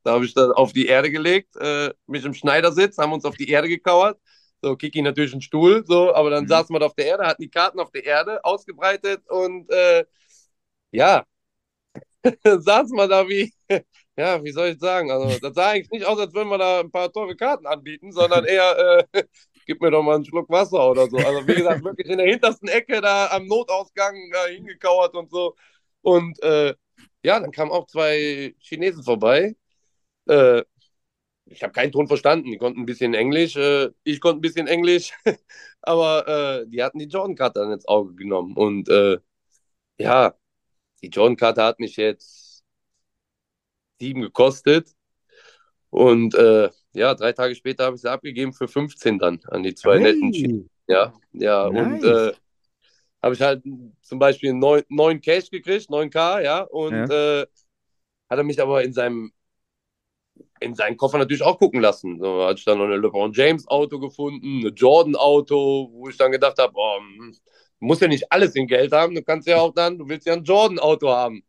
[0.02, 3.36] da habe ich dann auf die Erde gelegt, äh, mich im Schneidersitz, haben uns auf
[3.36, 4.18] die Erde gekauert.
[4.62, 6.48] So, Kiki natürlich einen Stuhl, so, aber dann Mhm.
[6.48, 10.04] saßen wir da auf der Erde, hatten die Karten auf der Erde ausgebreitet und äh,
[10.96, 11.24] ja,
[12.44, 13.52] saßen wir da wie,
[14.16, 15.10] ja, wie soll ich sagen?
[15.10, 18.12] Also, das sah eigentlich nicht aus, als würden wir da ein paar teure Karten anbieten,
[18.12, 19.24] sondern eher, äh,
[19.66, 21.16] gib mir doch mal einen Schluck Wasser oder so.
[21.18, 25.54] Also, wie gesagt, wirklich in der hintersten Ecke da am Notausgang da hingekauert und so.
[26.02, 26.74] Und äh,
[27.22, 29.56] ja, dann kamen auch zwei Chinesen vorbei.
[30.28, 30.62] Äh,
[31.46, 32.50] ich habe keinen Ton verstanden.
[32.50, 33.56] Die konnten ein bisschen Englisch.
[33.56, 35.12] Äh, ich konnte ein bisschen Englisch.
[35.82, 36.26] Aber
[36.62, 38.56] äh, die hatten die Jordan-Karte dann ins Auge genommen.
[38.56, 39.18] Und äh,
[39.98, 40.34] ja,
[41.02, 42.64] die Jordan-Karte hat mich jetzt
[44.00, 44.90] sieben gekostet.
[45.90, 49.74] Und äh, ja, drei Tage später habe ich sie abgegeben für 15 dann an die
[49.74, 50.70] zwei netten Chinesen.
[50.86, 51.66] Hey, Ja, ja.
[51.66, 52.32] Und Nice.
[52.32, 52.32] äh,
[53.22, 53.62] habe ich halt
[54.02, 56.60] zum Beispiel 9, 9 Cash gekriegt, 9K, ja.
[56.62, 57.46] Und äh,
[58.28, 59.32] hat er mich aber in seinem
[60.60, 62.18] in seinen Koffer natürlich auch gucken lassen.
[62.18, 66.16] So hatte ich dann noch eine LeBron James Auto gefunden, eine Jordan Auto, wo ich
[66.16, 67.36] dann gedacht habe, oh, hm,
[67.80, 70.26] du musst ja nicht alles in Geld haben, du kannst ja auch dann, du willst
[70.26, 71.42] ja ein Jordan Auto haben.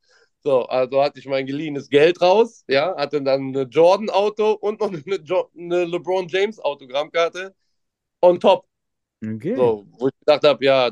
[0.44, 4.80] So, also hatte ich mein geliehenes Geld raus, ja, hatte dann eine Jordan Auto und
[4.80, 7.54] noch eine, jo eine LeBron James Autogrammkarte
[8.22, 8.66] on top.
[9.24, 9.56] okay.
[9.56, 10.92] So, wo ich gedacht habe, ja,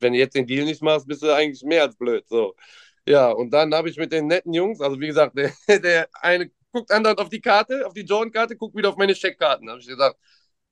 [0.00, 2.26] wenn du jetzt den Deal nicht machst, bist du eigentlich mehr als blöd.
[2.28, 2.54] So.
[3.06, 5.36] Ja, und dann habe ich mit den netten Jungs, also wie gesagt,
[5.68, 9.14] der, der eine guckt andauernd auf die Karte, auf die Jordan-Karte, guckt wieder auf meine
[9.14, 9.66] Scheckkarten.
[9.66, 10.18] Da habe ich gesagt,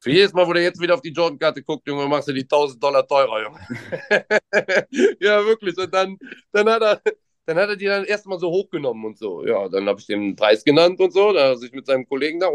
[0.04, 2.42] für jedes Mal, wo der jetzt wieder auf die Jordan-Karte guckt, Junge, machst du die
[2.42, 3.58] 1000 Dollar teurer, Junge.
[5.18, 5.76] ja, wirklich.
[5.78, 6.18] Und dann,
[6.52, 7.02] dann hat er.
[7.46, 9.44] Dann hat er die dann erstmal so hochgenommen und so.
[9.46, 11.30] Ja, dann habe ich den Preis genannt und so.
[11.30, 12.48] Da hat er sich mit seinem Kollegen da,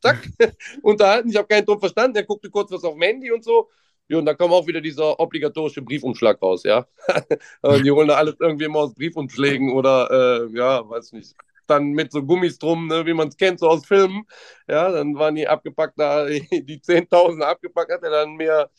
[0.00, 0.28] zack,
[0.82, 1.28] unterhalten.
[1.28, 2.14] Ich habe keinen Ton verstanden.
[2.14, 3.68] Der guckte kurz was auf dem Handy und so.
[4.08, 6.86] Ja, und dann kommt auch wieder dieser obligatorische Briefumschlag raus, ja.
[7.84, 10.10] die holen da alles irgendwie immer aus Briefumschlägen oder,
[10.50, 11.34] äh, ja, weiß nicht,
[11.66, 14.24] dann mit so Gummis drum, ne, wie man es kennt, so aus Filmen.
[14.68, 18.70] Ja, dann waren die abgepackt, da die 10.000 abgepackt, hat er dann mir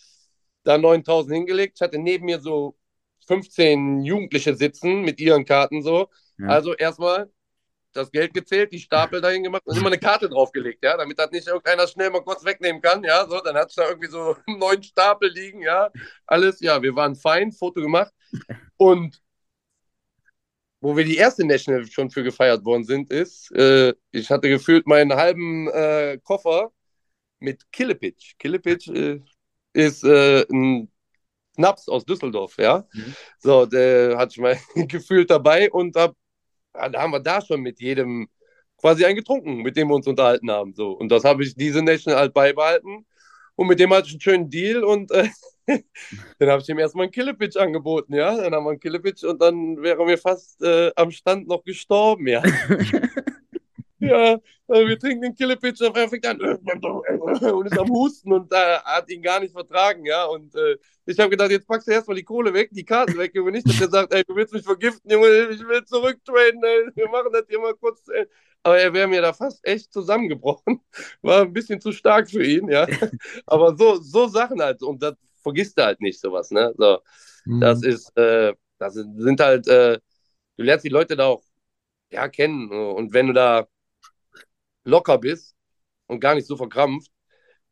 [0.63, 1.73] da 9.000 hingelegt.
[1.77, 2.77] Ich hatte neben mir so
[3.27, 6.09] 15 Jugendliche sitzen mit ihren Karten so.
[6.37, 6.47] Ja.
[6.47, 7.29] Also erstmal
[7.95, 11.31] das Geld gezählt, die Stapel dahin gemacht und immer eine Karte draufgelegt, ja, damit das
[11.31, 14.35] nicht irgendeiner schnell mal kurz wegnehmen kann, ja, so, dann hat es da irgendwie so
[14.47, 15.89] neun Stapel liegen, ja,
[16.25, 18.13] alles, ja, wir waren fein, Foto gemacht
[18.77, 19.21] und
[20.85, 24.85] wo wir die erste National schon für gefeiert worden sind, ist, äh, ich hatte gefühlt
[24.85, 26.71] meinen halben äh, Koffer
[27.39, 28.37] mit Killepitch.
[28.37, 29.19] Killepitch äh,
[29.73, 30.91] ist äh, ein
[31.55, 32.87] Schnaps aus Düsseldorf, ja.
[32.93, 33.15] Mhm.
[33.39, 36.15] So, der hatte ich mal gefühlt dabei und hab,
[36.73, 38.27] da haben wir da schon mit jedem
[38.77, 40.75] quasi einen getrunken, mit dem wir uns unterhalten haben.
[40.75, 40.91] So.
[40.91, 43.07] Und das habe ich diese National halt beibehalten.
[43.55, 45.29] Und mit dem hatte ich einen schönen Deal und äh,
[46.39, 48.35] dann habe ich ihm erstmal einen Killepitch angeboten, ja.
[48.35, 52.27] Dann haben wir einen Killepitch und dann wäre mir fast äh, am Stand noch gestorben,
[52.27, 52.43] ja.
[53.99, 58.51] ja, äh, wir trinken den Killepitch und er fängt an und ist am Husten und
[58.51, 60.25] äh, hat ihn gar nicht vertragen, ja.
[60.25, 63.33] Und äh, ich habe gedacht, jetzt packst du erstmal die Kohle weg, die Karten weg,
[63.33, 66.89] Junge, nicht, dass er sagt, ey, du willst mich vergiften, Junge, ich will zurücktraden, ey,
[66.93, 68.07] wir machen das hier mal kurz.
[68.09, 68.27] Ey.
[68.65, 70.81] Aber er wäre mir da fast echt zusammengebrochen.
[71.21, 72.87] War ein bisschen zu stark für ihn, ja.
[73.45, 74.81] Aber so, so Sachen halt.
[74.81, 76.73] Und das vergisst du halt nicht sowas, ne?
[76.75, 76.97] So,
[77.45, 77.61] mhm.
[77.61, 79.99] Das ist, äh, das sind halt, äh,
[80.57, 81.43] du lernst die Leute da auch
[82.09, 82.71] ja, kennen.
[82.71, 83.67] Und wenn du da
[84.83, 85.55] locker bist
[86.07, 87.11] und gar nicht so verkrampft,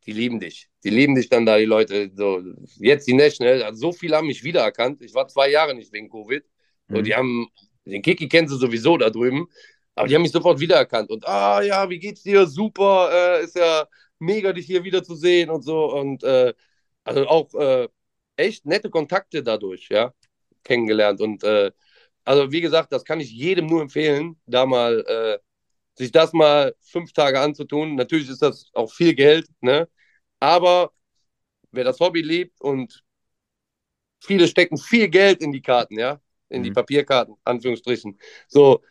[0.06, 0.68] die lieben dich.
[0.84, 2.12] Die lieben dich dann da, die Leute.
[2.14, 2.40] So,
[2.76, 5.02] jetzt die National, also so viele haben mich wiedererkannt.
[5.02, 6.44] Ich war zwei Jahre nicht wegen Covid.
[6.88, 7.02] So, mhm.
[7.02, 7.48] Die haben,
[7.84, 9.48] den Kiki kennen sie sowieso da drüben,
[9.94, 11.10] aber die haben mich sofort wiedererkannt.
[11.10, 12.46] Und, ah ja, wie geht's dir?
[12.46, 13.86] Super, äh, ist ja
[14.18, 15.92] mega, dich hier wiederzusehen und so.
[15.92, 16.54] Und äh,
[17.04, 17.88] also auch äh,
[18.36, 20.12] echt nette Kontakte dadurch, ja,
[20.64, 21.20] kennengelernt.
[21.20, 21.70] Und äh,
[22.24, 25.38] also wie gesagt, das kann ich jedem nur empfehlen, da mal äh,
[25.96, 27.94] sich das mal fünf Tage anzutun.
[27.96, 29.88] Natürlich ist das auch viel Geld, ne?
[30.40, 30.92] Aber
[31.72, 33.02] wer das Hobby liebt und
[34.20, 36.64] viele stecken viel Geld in die Karten, ja, in mhm.
[36.64, 38.18] die Papierkarten, Anführungsstrichen.
[38.48, 38.82] So,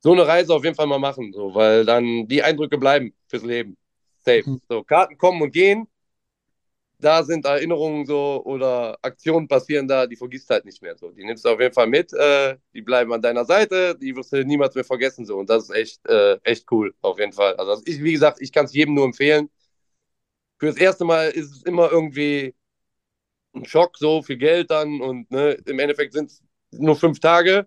[0.00, 3.42] so eine Reise auf jeden Fall mal machen, so, weil dann die Eindrücke bleiben fürs
[3.42, 3.76] Leben.
[4.20, 4.42] Safe.
[4.48, 4.60] Mhm.
[4.68, 5.86] So, Karten kommen und gehen,
[7.00, 11.10] da sind Erinnerungen so oder Aktionen passieren da, die vergisst halt nicht mehr so.
[11.10, 14.32] Die nimmst du auf jeden Fall mit, äh, die bleiben an deiner Seite, die wirst
[14.32, 15.38] du niemals mehr vergessen so.
[15.38, 17.54] Und das ist echt, äh, echt cool, auf jeden Fall.
[17.56, 19.48] Also ich, wie gesagt, ich kann es jedem nur empfehlen.
[20.58, 22.54] Für das erste Mal ist es immer irgendwie
[23.54, 27.66] ein Schock, so viel Geld dann und ne, im Endeffekt sind es nur fünf Tage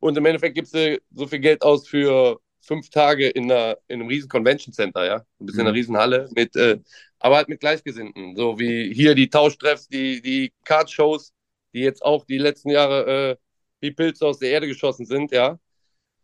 [0.00, 4.00] und im Endeffekt gibst du so viel Geld aus für fünf Tage in, einer, in
[4.00, 5.18] einem riesen Convention Center, ja.
[5.38, 5.60] Du bist mhm.
[5.60, 5.78] in einer mhm.
[5.78, 6.78] riesen Halle mit, äh,
[7.18, 8.36] aber halt mit Gleichgesinnten.
[8.36, 11.32] So wie hier die Tauschtreffs, die, die Card-Shows,
[11.72, 13.36] die jetzt auch die letzten Jahre äh,
[13.80, 15.58] wie Pilze aus der Erde geschossen sind, ja.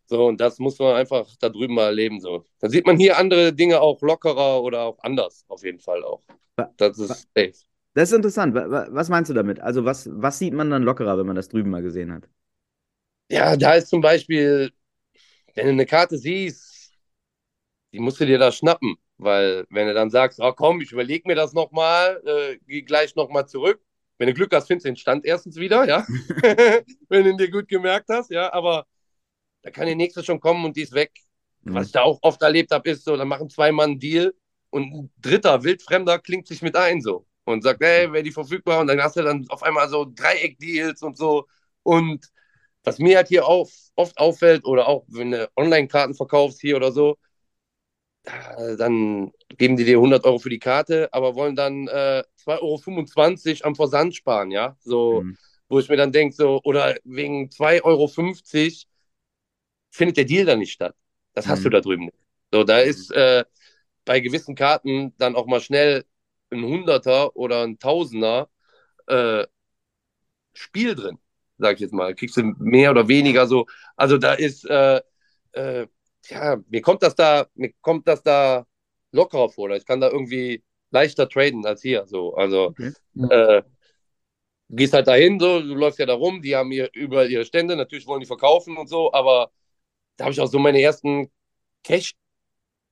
[0.07, 2.21] So, und das muss man einfach da drüben mal erleben.
[2.21, 2.45] So.
[2.61, 6.23] Dann sieht man hier andere Dinge auch lockerer oder auch anders, auf jeden Fall auch.
[6.77, 7.55] Das ist safe.
[7.95, 8.55] Das ist interessant.
[8.55, 9.61] Was meinst du damit?
[9.61, 12.29] Also, was, was sieht man dann lockerer, wenn man das drüben mal gesehen hat?
[13.29, 14.71] Ja, da ist zum Beispiel,
[15.55, 16.93] wenn du eine Karte siehst,
[17.93, 18.97] die musst du dir da schnappen.
[19.17, 23.15] Weil wenn du dann sagst, oh, komm, ich überlege mir das nochmal, äh, geh gleich
[23.15, 23.81] nochmal zurück.
[24.19, 26.05] Wenn du Glück hast, findest du den Stand erstens wieder, ja.
[27.09, 28.53] wenn du ihn dir gut gemerkt hast, ja.
[28.53, 28.87] Aber
[29.63, 31.13] da kann die nächste schon kommen und die ist weg.
[31.63, 31.75] Mhm.
[31.75, 34.35] Was ich da auch oft erlebt habe, ist so, dann machen zwei Mann einen Deal
[34.71, 38.81] und ein dritter Wildfremder klingt sich mit ein so und sagt, hey, wäre die verfügbar?
[38.81, 41.47] Und dann hast du dann auf einmal so Dreieck-Deals und so.
[41.83, 42.27] Und
[42.85, 46.93] was mir halt hier auf, oft auffällt, oder auch wenn du Online-Karten verkaufst hier oder
[46.93, 47.17] so,
[48.25, 53.69] dann geben die dir 100 Euro für die Karte, aber wollen dann äh, 2,25 Euro
[53.69, 54.77] am Versand sparen, ja?
[54.81, 55.37] So, mhm.
[55.69, 58.09] wo ich mir dann denke, so, oder wegen 2,50 Euro
[59.91, 60.95] findet der Deal dann nicht statt.
[61.35, 61.65] Das hast mhm.
[61.65, 62.19] du da drüben nicht.
[62.53, 63.45] So, da ist äh,
[64.05, 66.05] bei gewissen Karten dann auch mal schnell
[66.51, 68.49] ein Hunderter oder ein Tausender
[69.07, 69.47] äh,
[70.55, 71.19] Spiel drin,
[71.59, 72.15] sag ich jetzt mal.
[72.15, 73.67] Kriegst du mehr oder weniger so.
[73.97, 75.01] Also da ist, äh,
[75.53, 75.87] äh,
[76.29, 78.67] ja, mir kommt das da, mir kommt das da
[79.13, 79.71] lockerer vor.
[79.71, 82.07] Ich kann da irgendwie leichter traden als hier.
[82.07, 82.93] So, also okay.
[83.31, 83.63] äh,
[84.69, 87.45] du gehst halt dahin, so, du läufst ja da rum, die haben hier überall ihre
[87.45, 89.51] Stände, natürlich wollen die verkaufen und so, aber
[90.17, 91.31] da habe ich auch so meine ersten
[91.83, 92.15] Cash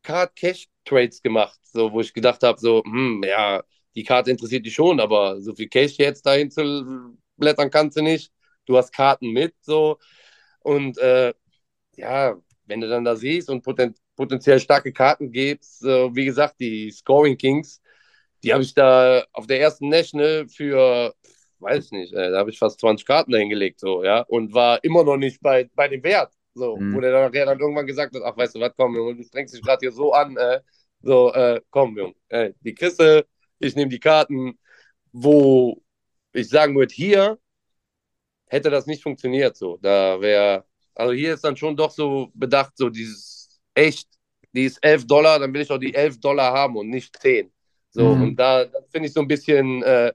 [0.02, 3.62] Card Cash Trades gemacht, so wo ich gedacht habe, so, hm, ja,
[3.94, 8.02] die Karte interessiert dich schon, aber so viel Cash jetzt dahin zu blättern kannst du
[8.02, 8.32] nicht.
[8.66, 9.98] Du hast Karten mit, so
[10.60, 11.34] und äh,
[11.96, 16.60] ja, wenn du dann da siehst und poten potenziell starke Karten gibst, äh, wie gesagt,
[16.60, 17.80] die Scoring Kings,
[18.42, 21.14] die habe ich da auf der ersten National für,
[21.60, 24.82] weiß ich nicht, äh, da habe ich fast 20 Karten dahingelegt, so, ja, und war
[24.84, 26.92] immer noch nicht bei, bei dem Wert, so, Mhm.
[26.92, 29.22] wo der dann nachher dann irgendwann gesagt hat, ach, weißt du was, komm, Junge, du
[29.24, 30.60] strengst dich gerade hier so an, äh,
[31.02, 33.26] so, äh, komm, Junge, äh, die Kiste,
[33.58, 34.58] ich nehme die Karten,
[35.12, 35.82] wo
[36.32, 37.38] ich sagen würde, hier
[38.52, 42.72] hätte das nicht funktioniert, so, da wäre, also hier ist dann schon doch so bedacht,
[42.76, 44.08] so dieses, echt,
[44.52, 47.52] die ist 11 Dollar, dann will ich auch die 11 Dollar haben und nicht 10.
[47.90, 48.22] So, Mhm.
[48.22, 50.12] und da finde ich so ein bisschen, äh,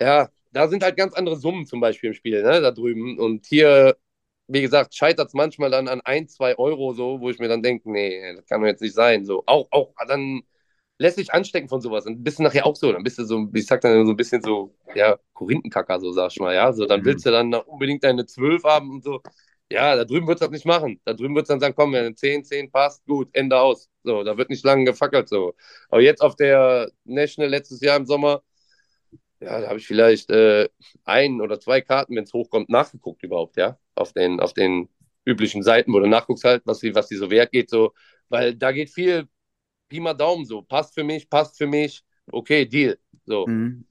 [0.00, 3.18] ja, da sind halt ganz andere Summen zum Beispiel im Spiel, ne, da drüben.
[3.18, 3.96] Und hier,
[4.48, 7.62] wie gesagt, scheitert es manchmal dann an ein, zwei Euro so, wo ich mir dann
[7.62, 9.24] denke, nee, das kann doch jetzt nicht sein.
[9.24, 10.42] So, auch, auch dann
[10.98, 12.06] lässt sich anstecken von sowas.
[12.06, 14.16] Und bist du nachher auch so, dann bist du so, ich sag dann so ein
[14.16, 16.72] bisschen so, ja, Korinthenkacker, so sag ich mal, ja.
[16.72, 17.04] So, dann Mhm.
[17.04, 19.20] willst du dann unbedingt deine 12 haben und so.
[19.70, 21.00] Ja, da drüben wird es das nicht machen.
[21.04, 23.90] Da drüben wird es dann sagen, komm, wenn 10, 10 passt, gut, Ende aus.
[24.04, 25.54] So, da wird nicht lange gefackelt so.
[25.90, 28.42] Aber jetzt auf der National letztes Jahr im Sommer,
[29.40, 30.68] ja, da habe ich vielleicht äh,
[31.04, 33.78] ein oder zwei Karten, wenn es hochkommt, nachgeguckt überhaupt, ja.
[33.94, 34.88] Auf den, auf den
[35.24, 37.92] üblichen Seiten, wo du nachguckst halt, was die, was die so wert geht, so.
[38.28, 39.28] Weil da geht viel
[39.88, 40.62] Pi mal Daumen so.
[40.62, 42.98] Passt für mich, passt für mich, okay, Deal.
[43.24, 43.46] So.
[43.46, 43.84] Mhm.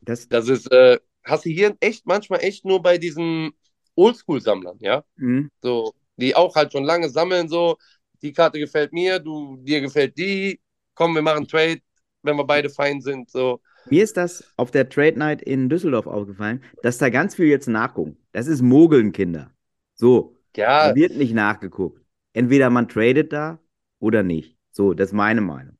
[0.00, 3.52] Das, Das ist, äh, hast du hier echt manchmal echt nur bei diesen
[3.94, 5.04] Oldschool-Sammlern, ja.
[5.16, 5.50] mhm.
[5.62, 7.76] So, die auch halt schon lange sammeln, so,
[8.22, 10.60] die Karte gefällt mir, du, dir gefällt die,
[10.94, 11.80] komm, wir machen Trade,
[12.22, 13.60] wenn wir beide fein sind, so.
[13.90, 17.66] Mir ist das auf der Trade Night in Düsseldorf aufgefallen, dass da ganz viel jetzt
[17.66, 18.16] nachgucken.
[18.30, 19.50] Das ist Mogeln, Kinder.
[19.94, 22.00] So, Ja, da wird nicht nachgeguckt.
[22.32, 23.58] Entweder man tradet da
[23.98, 24.56] oder nicht.
[24.72, 25.78] So, das ist meine Meinung.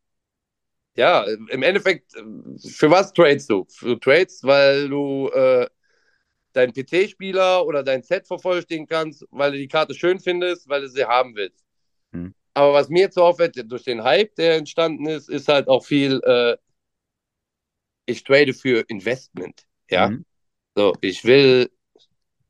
[0.96, 2.22] ja, im Endeffekt, äh,
[2.70, 3.66] für was tradest du?
[3.81, 5.66] Du trades, weil du äh,
[6.52, 10.88] deinen PT-Spieler oder dein Set vervollständigen kannst, weil du die Karte schön findest, weil du
[10.88, 11.64] sie haben willst.
[12.12, 12.28] Hm.
[12.55, 15.85] Aber was mir jetzt so auffällt, durch den Hype, der entstanden ist, ist halt auch
[15.85, 16.57] viel, äh,
[18.07, 19.66] ich trade für Investment.
[19.90, 20.24] Ja, Mhm.
[20.76, 21.70] so, ich will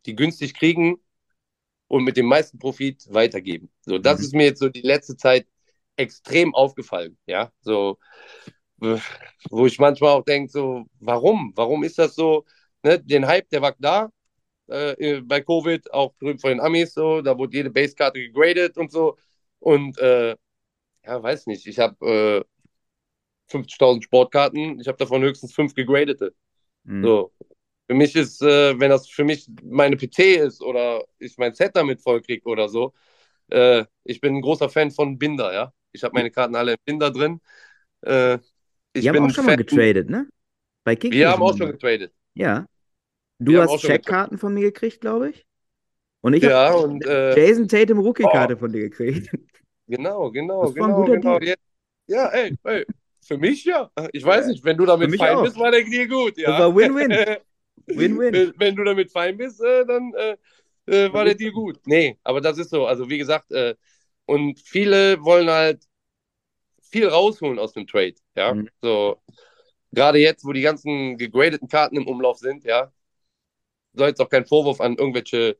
[0.06, 0.96] die günstig kriegen
[1.88, 3.70] und mit dem meisten Profit weitergeben.
[3.82, 4.24] So, das Mhm.
[4.26, 5.46] ist mir jetzt so die letzte Zeit
[5.96, 7.18] extrem aufgefallen.
[7.26, 7.98] Ja, so,
[8.82, 8.98] äh,
[9.50, 11.52] wo ich manchmal auch denke, so, warum?
[11.56, 12.44] Warum ist das so?
[12.82, 14.10] Ne, den Hype, der war da
[14.68, 18.90] äh, bei Covid, auch drüben von den Amis, so, da wurde jede Basekarte gegradet und
[18.90, 19.16] so.
[19.60, 20.36] Und äh,
[21.04, 22.44] ja, weiß nicht, ich habe äh,
[23.48, 26.34] 50.000 Sportkarten, ich habe davon höchstens fünf gegradete.
[26.84, 27.04] Mhm.
[27.04, 27.32] So.
[27.88, 31.76] Für mich ist, äh, wenn das für mich meine PT ist oder ich mein Set
[31.76, 32.94] damit vollkriege oder so,
[33.50, 35.72] äh, ich bin ein großer Fan von Binder, ja.
[35.92, 37.40] Ich habe meine Karten alle im Binder drin.
[38.02, 38.38] Äh,
[38.94, 40.28] ich haben bin auch schon mal Fan- getradet, ne?
[40.84, 41.20] Bei Kickbase.
[41.20, 42.12] Wir haben auch schon getradet.
[42.34, 42.66] Ja.
[43.38, 45.46] Du Wir haben hast Checkkarten von mir gekriegt, glaube ich.
[46.20, 49.30] Und ich Ja, habe äh, Jason Tatum Rookie-Karte von dir gekriegt.
[49.86, 51.38] genau, genau, genau, genau.
[51.38, 51.56] Deal.
[52.06, 52.84] Ja, ey, ey,
[53.24, 53.90] für mich ja.
[54.12, 55.42] Ich weiß nicht, wenn du damit fein auch.
[55.44, 56.50] bist, war der Deal gut, ja.
[56.50, 57.10] Das war Win-Win.
[57.86, 58.32] Win-win.
[58.32, 60.36] wenn, wenn du damit fein bist, äh, dann äh,
[60.86, 61.80] äh, war der Deal gut.
[61.86, 62.86] Nee, aber das ist so.
[62.86, 63.74] Also wie gesagt, äh,
[64.26, 65.84] und viele wollen halt
[66.82, 68.54] viel rausholen aus dem Trade, ja.
[68.54, 68.68] Mhm.
[68.82, 69.20] So,
[69.92, 72.92] gerade jetzt, wo die ganzen gegradeten Karten im Umlauf sind, ja,
[73.94, 75.56] soll jetzt auch kein Vorwurf an irgendwelche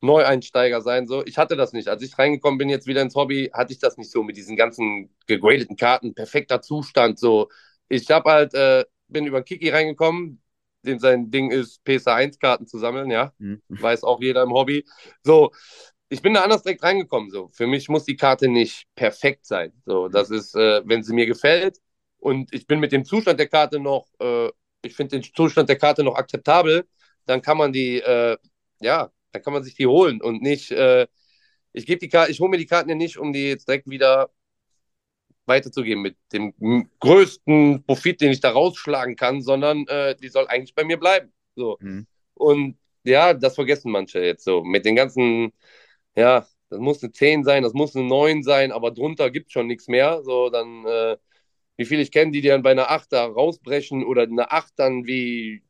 [0.00, 1.06] Neueinsteiger sein.
[1.06, 1.88] So, ich hatte das nicht.
[1.88, 4.56] Als ich reingekommen bin, jetzt wieder ins Hobby, hatte ich das nicht so mit diesen
[4.56, 7.18] ganzen gegradeten Karten, perfekter Zustand.
[7.18, 7.48] So,
[7.88, 10.42] ich habe halt, äh, bin über Kiki reingekommen,
[10.84, 13.32] dem sein Ding ist, PSA 1 Karten zu sammeln, ja.
[13.38, 13.62] Mhm.
[13.68, 14.84] Weiß auch jeder im Hobby.
[15.22, 15.52] So,
[16.12, 17.30] ich bin da anders direkt reingekommen.
[17.30, 19.72] So, für mich muss die Karte nicht perfekt sein.
[19.86, 21.78] So, das ist, äh, wenn sie mir gefällt
[22.18, 24.50] und ich bin mit dem Zustand der Karte noch, äh,
[24.82, 26.86] ich finde den Zustand der Karte noch akzeptabel,
[27.24, 28.36] dann kann man die, äh,
[28.80, 31.06] ja, dann kann man sich die holen und nicht, äh,
[31.72, 33.88] ich gebe die Karte, ich hole mir die Karten ja nicht, um die jetzt direkt
[33.88, 34.30] wieder
[35.46, 36.52] weiterzugeben mit dem
[37.00, 41.32] größten Profit, den ich da rausschlagen kann, sondern äh, die soll eigentlich bei mir bleiben.
[41.56, 41.78] So.
[41.80, 42.06] Mhm.
[42.34, 44.62] Und ja, das vergessen manche jetzt so.
[44.62, 45.52] Mit den ganzen,
[46.16, 49.52] ja, das muss eine 10 sein, das muss eine 9 sein, aber drunter gibt es
[49.52, 50.22] schon nichts mehr.
[50.24, 51.16] So, dann, äh,
[51.76, 55.06] wie viele ich kenne, die dann bei einer 8 da rausbrechen oder eine 8 dann
[55.06, 55.62] wie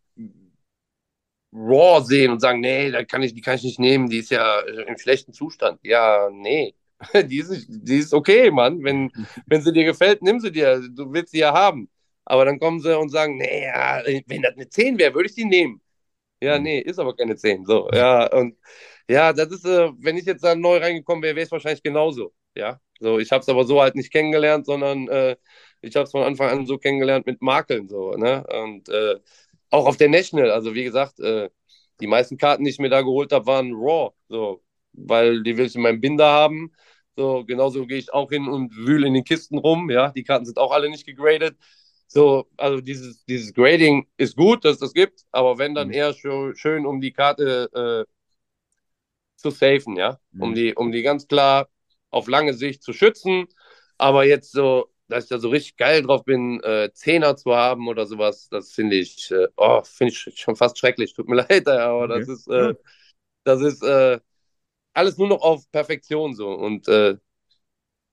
[1.52, 4.30] Raw sehen und sagen, nee, da kann ich, die kann ich nicht nehmen, die ist
[4.30, 5.80] ja im schlechten Zustand.
[5.82, 6.74] Ja, nee.
[7.28, 8.84] Die ist, die ist okay, Mann.
[8.84, 9.10] Wenn,
[9.46, 10.80] wenn sie dir gefällt, nimm sie dir.
[10.94, 11.90] Du willst sie ja haben.
[12.24, 15.34] Aber dann kommen sie und sagen, nee, ja, wenn das eine 10 wäre, würde ich
[15.34, 15.81] die nehmen.
[16.42, 17.64] Ja, nee, ist aber keine 10.
[17.64, 18.56] So, ja, und
[19.08, 22.32] ja, das ist, äh, wenn ich jetzt da neu reingekommen wäre, wäre es wahrscheinlich genauso.
[22.56, 25.36] Ja, so, ich habe es aber so halt nicht kennengelernt, sondern äh,
[25.82, 28.44] ich habe es von Anfang an so kennengelernt mit Makeln, so, ne?
[28.64, 29.16] Und äh,
[29.70, 31.48] auch auf der National, also wie gesagt, äh,
[32.00, 34.62] die meisten Karten, die ich mir da geholt habe, waren Raw, so,
[34.92, 36.72] weil die will ich in meinem Binder haben.
[37.16, 40.10] So, genauso gehe ich auch hin und wühle in den Kisten rum, ja.
[40.10, 41.56] Die Karten sind auch alle nicht gegradet.
[42.12, 45.92] So, also dieses, dieses Grading ist gut, dass das gibt, aber wenn dann Mhm.
[45.92, 48.12] eher schön, schön um die Karte äh,
[49.36, 50.18] zu safen, ja.
[50.38, 50.54] Um Mhm.
[50.54, 51.68] die, um die ganz klar
[52.10, 53.46] auf lange Sicht zu schützen.
[53.98, 57.88] Aber jetzt so, dass ich da so richtig geil drauf bin, äh, Zehner zu haben
[57.88, 61.14] oder sowas, das finde ich, äh, oh, finde ich schon fast schrecklich.
[61.14, 62.08] Tut mir leid, aber Okay.
[62.08, 62.74] das ist, äh,
[63.44, 64.20] das ist äh,
[64.94, 66.50] alles nur noch auf Perfektion so.
[66.52, 67.16] Und äh,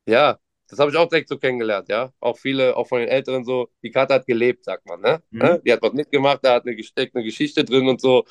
[0.06, 0.40] ja,
[0.70, 2.12] das habe ich auch direkt so kennengelernt, ja.
[2.20, 5.22] Auch viele, auch von den Älteren so, die Karte hat gelebt, sagt man, ne?
[5.32, 5.40] Mhm.
[5.40, 5.62] Ne?
[5.66, 8.24] Die hat was mitgemacht, da hat eine, gesteckt, eine Geschichte drin und so.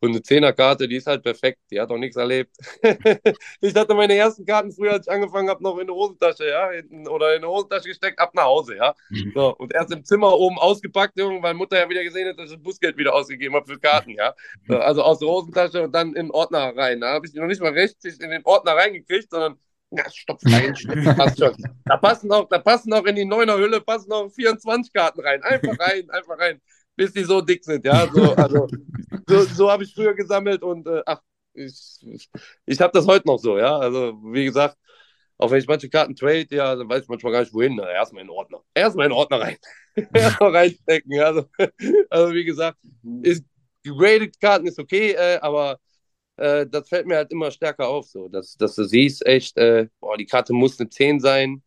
[0.00, 2.56] Und eine Zehnerkarte, die ist halt perfekt, die hat auch nichts erlebt.
[3.60, 6.70] ich hatte meine ersten Karten früher, als ich angefangen habe, noch in eine Hosentasche, ja,
[6.70, 8.94] hinten, oder in eine Hosentasche gesteckt, ab nach Hause, ja.
[9.34, 12.56] So, und erst im Zimmer oben ausgepackt, weil Mutter ja wieder gesehen hat, dass ich
[12.56, 14.34] das Busgeld wieder ausgegeben habe für Karten, ja.
[14.68, 17.00] So, also aus der Hosentasche und dann in den Ordner rein.
[17.00, 19.58] Da habe ich die noch nicht mal richtig in den Ordner reingekriegt, sondern
[19.90, 21.54] ja, stopf rein, stopf, passt schon.
[21.84, 25.42] Da passen auch, da passen auch in die neuner Hülle passen auch 24 Karten rein.
[25.42, 26.60] Einfach rein, einfach rein,
[26.96, 28.06] bis die so dick sind, ja.
[28.12, 28.68] So, also,
[29.26, 31.20] so, so habe ich früher gesammelt und äh, ach,
[31.54, 32.28] ich,
[32.66, 33.78] ich, habe das heute noch so, ja.
[33.78, 34.76] Also, wie gesagt,
[35.38, 37.76] auch wenn ich manche Karten trade, ja, dann weiß ich manchmal gar nicht, wohin.
[37.76, 38.60] Na, erstmal in Ordner.
[38.74, 39.56] Erstmal in Ordner rein.
[40.12, 41.18] erstmal reinstecken.
[41.20, 41.46] Also,
[42.10, 42.78] also, wie gesagt,
[43.22, 43.44] ist,
[43.82, 45.78] gegradet Karten ist okay, äh, aber
[46.38, 49.88] äh, das fällt mir halt immer stärker auf, so, dass, dass du siehst, echt, äh,
[50.00, 51.62] boah, die Karte muss eine 10 sein,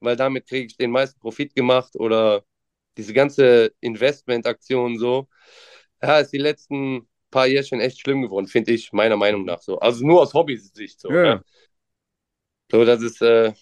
[0.00, 2.44] weil damit kriege ich den meisten Profit gemacht oder
[2.96, 5.28] diese ganze Investmentaktion so.
[6.02, 9.78] Ja, ist die letzten paar Jährchen echt schlimm geworden, finde ich, meiner Meinung nach so.
[9.78, 11.10] Also nur aus Hobby-Sicht so.
[11.10, 11.24] Ja.
[11.24, 11.42] Ja.
[12.70, 13.52] So, das ist äh,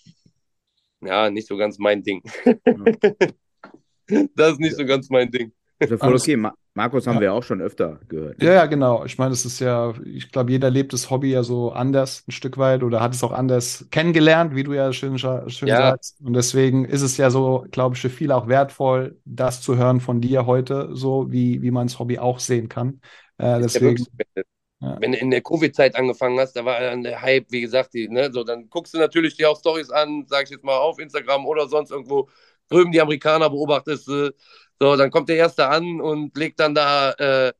[1.00, 2.22] ja nicht so ganz mein Ding.
[4.34, 5.52] das ist nicht so ganz mein Ding.
[5.84, 6.36] Ist ja voll Alles- okay.
[6.36, 7.20] Ma Markus haben Ja.
[7.20, 8.42] wir auch schon öfter gehört.
[8.42, 9.04] Ja, ja, genau.
[9.04, 12.32] Ich meine, es ist ja, ich glaube, jeder lebt das Hobby ja so anders ein
[12.32, 15.76] Stück weit oder hat es auch anders kennengelernt, wie du ja schön, schön Ja.
[15.92, 16.20] sagst.
[16.20, 20.00] Und deswegen ist es ja so, glaube ich, für viele auch wertvoll, das zu hören
[20.00, 23.00] von dir heute, so wie, wie man das Hobby auch sehen kann.
[23.38, 24.42] Äh, Ist ja deswegen, wirklich, wenn, du-
[24.80, 24.96] Ja.
[25.00, 28.08] wenn du in der Covid-Zeit angefangen hast, da war dann der Hype, wie gesagt, die,
[28.08, 30.98] ne, so, dann guckst du natürlich dir auch Stories an, sag ich jetzt mal auf
[30.98, 32.28] Instagram oder sonst irgendwo,
[32.68, 34.34] drüben die Amerikaner beobachtest du,
[34.80, 37.52] so, dann kommt der Erste an und legt dann da äh,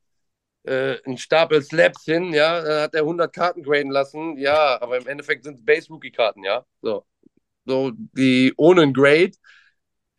[0.64, 4.98] äh, einen Stapel Slaps hin, ja, dann hat er 100 Karten graden lassen, ja, aber
[4.98, 7.06] im Endeffekt sind es Base-Rookie-Karten, ja, so.
[7.66, 9.32] So, die ohne ein Grade,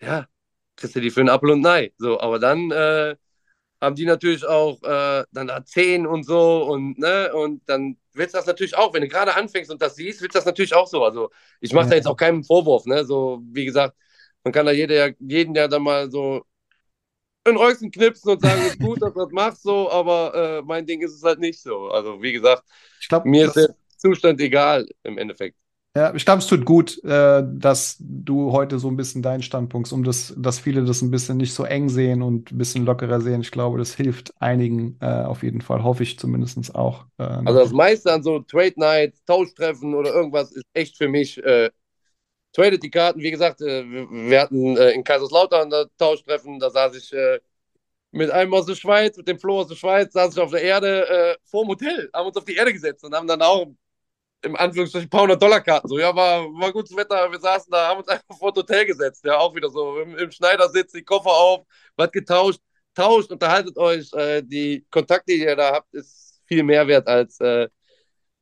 [0.02, 0.28] ja,
[0.76, 3.16] kriegst du die für einen Apfel und ein Ei, so, aber dann, äh,
[3.82, 8.34] haben die natürlich auch äh, dann da 10 und so und ne und dann willst
[8.34, 10.74] du das natürlich auch, wenn du gerade anfängst und das siehst, willst du das natürlich
[10.76, 11.04] auch so.
[11.06, 11.32] Also
[11.62, 11.98] ich mache da Ja.
[11.98, 13.06] jetzt auch keinen Vorwurf, ne?
[13.06, 13.96] So wie gesagt,
[14.44, 16.46] man kann da jeder, jeden ja dann mal so
[17.46, 20.86] in Röckchen knipsen und sagen, ist gut, dass du das machst, so, aber äh, mein
[20.86, 21.90] Ding ist es halt nicht so.
[21.90, 22.64] Also wie gesagt,
[23.00, 25.58] ich glaube, mir ist der Zustand egal im Endeffekt.
[25.98, 29.90] Ja, ich glaube, es tut gut, äh, dass du heute so ein bisschen deinen Standpunkt,
[29.94, 33.22] um das, dass viele das ein bisschen nicht so eng sehen und ein bisschen lockerer
[33.22, 33.40] sehen.
[33.40, 37.06] Ich glaube, das hilft einigen äh, auf jeden Fall, hoffe ich zumindest auch.
[37.18, 41.38] Äh, Also das meiste an so Trade Nights, Tauschtreffen oder irgendwas ist echt für mich.
[42.56, 46.96] Tradet die Karten, wie gesagt, äh, wir, hatten äh, in Kaiserslautern das Tauschtreffen, da saß
[46.96, 47.40] ich äh,
[48.12, 50.62] mit einem aus der Schweiz, mit dem Flo aus der Schweiz, saß ich auf der
[50.62, 53.68] Erde vor dem Hotel, haben uns auf die Erde gesetzt und haben dann auch
[54.42, 55.90] im Anführungsstrichen ein paar hundert Dollar Karten.
[55.90, 58.86] So, ja, war, war gutes Wetter, wir saßen da, haben uns einfach vor das Hotel
[58.86, 60.00] gesetzt, ja, auch wieder so.
[60.00, 61.66] Im, im Schneidersitz, die Koffer auf,
[61.98, 62.62] was getauscht,
[62.94, 67.38] tauscht, unterhaltet euch, äh, die Kontakte, die ihr da habt, ist viel mehr wert als
[67.42, 67.68] äh,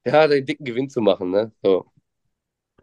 [0.06, 1.52] ja, den dicken Gewinn zu machen, ne?
[1.64, 1.93] So.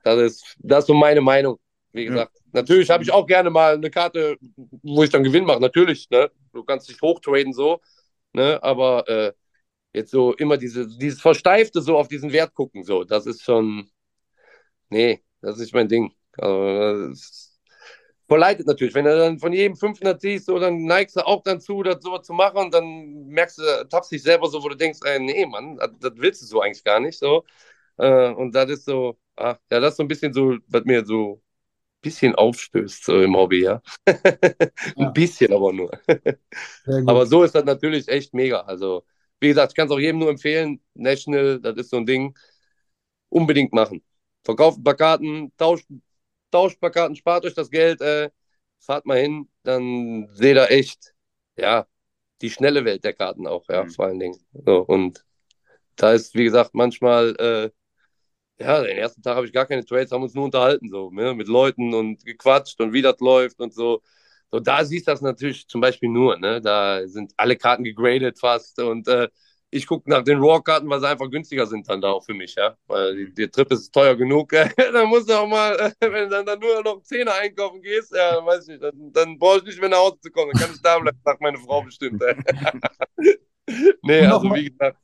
[0.03, 1.59] Das ist, das ist so meine Meinung.
[1.92, 4.36] Wie gesagt, natürlich habe ich auch gerne mal eine Karte,
[4.82, 5.61] wo ich dann Gewinn mache.
[5.61, 6.30] Natürlich, ne?
[6.53, 7.80] Du kannst dich hochtraden so,
[8.32, 8.62] ne?
[8.62, 9.32] Aber äh,
[9.92, 13.90] jetzt so immer diese, dieses Versteifte so auf diesen Wert gucken, so, das ist schon,
[14.88, 16.12] nee, das ist nicht mein Ding.
[16.38, 17.61] Also, das ist,
[18.28, 18.94] verleitet natürlich.
[18.94, 22.03] Wenn du dann von jedem 500 siehst, so, dann neigst du auch dann zu, das
[22.03, 25.18] sowas zu machen und dann merkst du, tappst dich selber so, wo du denkst, ey,
[25.20, 27.44] nee, Mann, das, das willst du so eigentlich gar nicht, so.
[28.01, 31.05] Äh, und das ist so, ah, ja, das ist so ein bisschen so, was mir
[31.05, 31.42] so ein
[32.03, 33.82] bisschen aufstößt, so im Hobby, ja.
[34.94, 35.07] Ja.
[35.07, 35.90] ein bisschen aber nur.
[37.07, 38.61] Aber so ist das natürlich echt mega.
[38.62, 39.05] Also,
[39.40, 40.80] wie gesagt, ich kann es auch jedem nur empfehlen.
[40.94, 42.34] National, das ist so ein Ding.
[43.28, 44.03] Unbedingt machen.
[44.44, 45.86] Verkauft ein paar Karten, tauscht,
[46.51, 48.30] tauscht ein paar Karten, spart euch das Geld, äh,
[48.80, 51.14] fahrt mal hin, dann seht ihr echt,
[51.57, 51.86] ja,
[52.42, 53.90] die schnelle Welt der Karten auch, ja, Mhm.
[53.90, 54.38] vor allen Dingen.
[54.66, 55.24] So, und
[55.96, 57.70] da ist, wie gesagt, manchmal, äh,
[58.61, 61.35] ja, den ersten Tag habe ich gar keine Trades, haben uns nur unterhalten, so, ne,
[61.35, 64.03] mit Leuten und gequatscht und wie das läuft und so.
[64.53, 66.61] So, da siehst du das natürlich zum Beispiel nur, ne?
[66.61, 69.29] Da sind alle Karten gegradet fast und äh,
[69.71, 72.57] ich gucke nach den Raw-Karten, weil sie einfach günstiger sind dann da auch für mich,
[72.57, 72.77] ja.
[72.89, 74.51] Weil die, der Trip ist teuer genug.
[74.93, 78.45] dann musst du auch mal, wenn du dann, dann nur noch Zehner einkaufen gehst, ja,
[78.45, 80.51] weiß ich nicht, dann, dann brauche ich nicht mehr nach Hause zu kommen.
[80.53, 82.21] Dann kann ich da bleiben, sagt meine Frau bestimmt.
[84.03, 84.97] nee, also wie gesagt.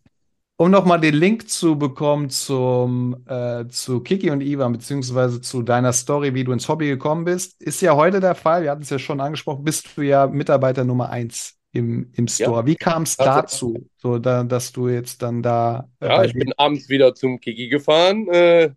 [0.59, 5.93] Um nochmal den Link zu bekommen zum, äh, zu Kiki und Ivan, beziehungsweise zu deiner
[5.93, 8.89] Story, wie du ins Hobby gekommen bist, ist ja heute der Fall, wir hatten es
[8.89, 12.61] ja schon angesprochen, bist du ja Mitarbeiter Nummer eins im, im Store.
[12.61, 15.91] Ja, Wie kam es dazu, so da, dass du jetzt dann da.
[16.01, 18.27] Äh, ja, ich bin abends wieder zum Kiki gefahren.
[18.29, 18.71] Äh,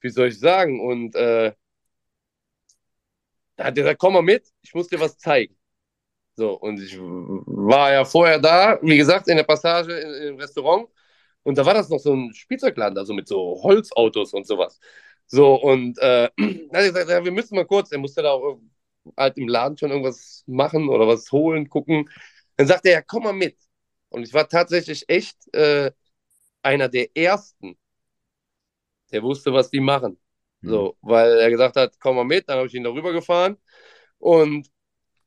[0.00, 0.80] wie soll ich sagen?
[0.80, 1.52] Und äh,
[3.56, 5.56] da hat er gesagt, komm mal mit, ich muss dir was zeigen.
[6.36, 10.86] So, und ich war ja vorher da, wie gesagt, in der Passage im Restaurant.
[11.46, 14.80] Und da war das noch so ein Spielzeugladen, also mit so Holzautos und sowas.
[15.28, 16.28] So, und äh,
[16.72, 18.58] er gesagt, ja, wir müssen mal kurz, er musste da auch
[19.16, 22.10] halt im Laden schon irgendwas machen oder was holen, gucken.
[22.56, 23.56] Dann sagte er, ja, komm mal mit.
[24.08, 25.92] Und ich war tatsächlich echt äh,
[26.62, 27.78] einer der ersten,
[29.12, 30.18] der wusste, was die machen.
[30.62, 30.68] Mhm.
[30.68, 33.56] So, weil er gesagt hat, komm mal mit, dann habe ich ihn darüber gefahren.
[34.18, 34.68] Und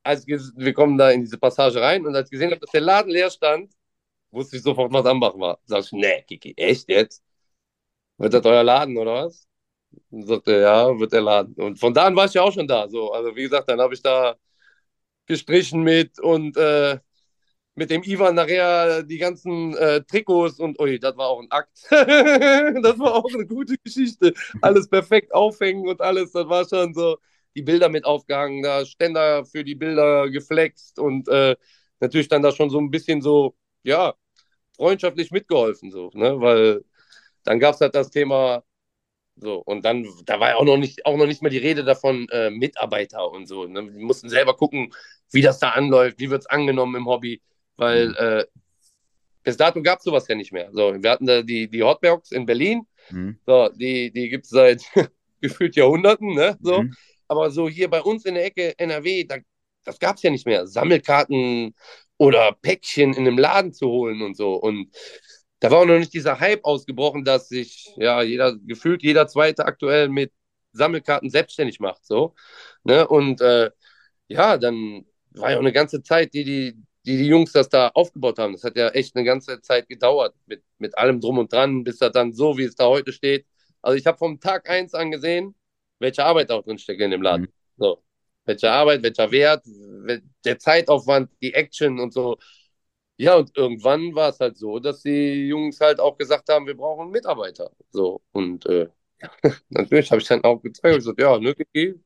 [0.04, 2.82] als wir kommen da in diese Passage rein und als ich gesehen habe, dass der
[2.82, 3.74] Laden leer stand,
[4.32, 5.60] wusste ich sofort, was Ambach war.
[5.66, 7.24] Sag ich, nee, Kiki, echt jetzt?
[8.18, 9.48] Wird das euer Laden oder was?
[10.12, 11.56] Und sagte, ja, wird der Laden.
[11.56, 12.88] Und von da an war ich ja auch schon da.
[12.90, 14.36] So, also wie gesagt, dann habe ich da
[15.28, 17.00] gestrichen mit und äh,
[17.76, 21.86] mit dem Ivan nachher die ganzen äh, Trikots und ui, das war auch ein Akt.
[21.92, 24.34] das war auch eine gute Geschichte.
[24.62, 27.18] Alles perfekt aufhängen und alles, das war schon so.
[27.56, 31.56] Die Bilder mit aufgehangen, da Ständer für die Bilder geflext und äh,
[32.00, 34.14] natürlich dann da schon so ein bisschen so, ja,
[34.76, 36.40] freundschaftlich mitgeholfen, so, ne?
[36.40, 36.84] Weil
[37.44, 38.64] dann gab es halt das Thema,
[39.38, 41.84] so, und dann, da war ja auch noch nicht, auch noch nicht mehr die Rede
[41.84, 43.66] davon, äh, Mitarbeiter und so.
[43.66, 43.94] Ne?
[43.94, 44.94] Wir mussten selber gucken,
[45.32, 47.42] wie das da anläuft, wie wird es angenommen im Hobby
[47.80, 48.16] weil mhm.
[48.18, 48.46] äh,
[49.44, 50.70] bis dato gab es sowas ja nicht mehr.
[50.72, 53.40] So, wir hatten da die, die Hotbox in Berlin, mhm.
[53.46, 54.84] so, die, die gibt es seit
[55.42, 56.58] gefühlt Jahrhunderten, ne?
[56.62, 56.84] So.
[56.84, 56.94] Mhm.
[57.28, 59.38] Aber so hier bei uns in der Ecke NRW, da,
[59.84, 60.68] das gab es ja nicht mehr.
[60.68, 61.76] Sammelkarten
[62.20, 64.56] oder Päckchen in einem Laden zu holen und so.
[64.56, 64.92] Und
[65.62, 69.66] da war auch noch nicht dieser Hype ausgebrochen, dass sich ja jeder, gefühlt jeder zweite
[69.66, 70.32] aktuell mit
[70.74, 72.06] Sammelkarten selbstständig macht.
[72.06, 72.36] So.
[72.84, 73.08] Ne?
[73.08, 73.72] Und äh,
[74.28, 77.88] ja, dann war ja auch eine ganze Zeit, die, die, die, die Jungs das da
[77.94, 78.54] aufgebaut haben.
[78.54, 82.00] Das hat ja echt eine ganze Zeit gedauert, mit, mit allem drum und dran, bis
[82.00, 83.46] das dann so, wie es da heute steht.
[83.82, 85.56] Also ich habe vom Tag eins an gesehen,
[86.00, 87.44] welche Arbeit auch drin steckt in dem Laden.
[87.44, 87.54] Mhm.
[87.78, 88.04] So.
[88.50, 89.64] Welche Arbeit, welcher Wert,
[90.46, 92.38] der Zeitaufwand, die Action und so.
[93.18, 96.76] Ja, und irgendwann war es halt so, dass die Jungs halt auch gesagt haben, wir
[96.78, 97.72] brauchen Mitarbeiter.
[97.92, 98.90] So, und äh,
[99.70, 101.54] Natürlich habe ich dann auch gezeigt gesagt, ja, ne,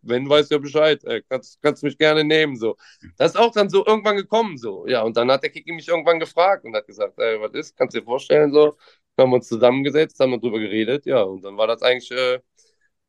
[0.02, 2.76] wenn weißt du ja Bescheid, ey, kannst, kannst mich gerne nehmen, so.
[3.18, 4.88] Das ist auch dann so irgendwann gekommen, so.
[4.88, 7.78] Ja, und dann hat der Kiki mich irgendwann gefragt und hat gesagt, ey, was ist,
[7.78, 8.76] kannst du dir vorstellen, so.
[9.18, 12.40] Haben wir uns zusammengesetzt, haben wir drüber geredet, ja, und dann war das eigentlich äh,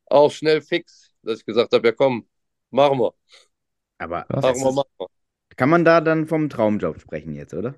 [0.07, 2.27] auch schnell fix, dass ich gesagt habe, ja, komm,
[2.75, 3.15] machen wir.
[3.99, 5.07] Aber machen wir, machen wir.
[5.57, 7.75] Kann man da dann vom Traumjob sprechen jetzt, oder?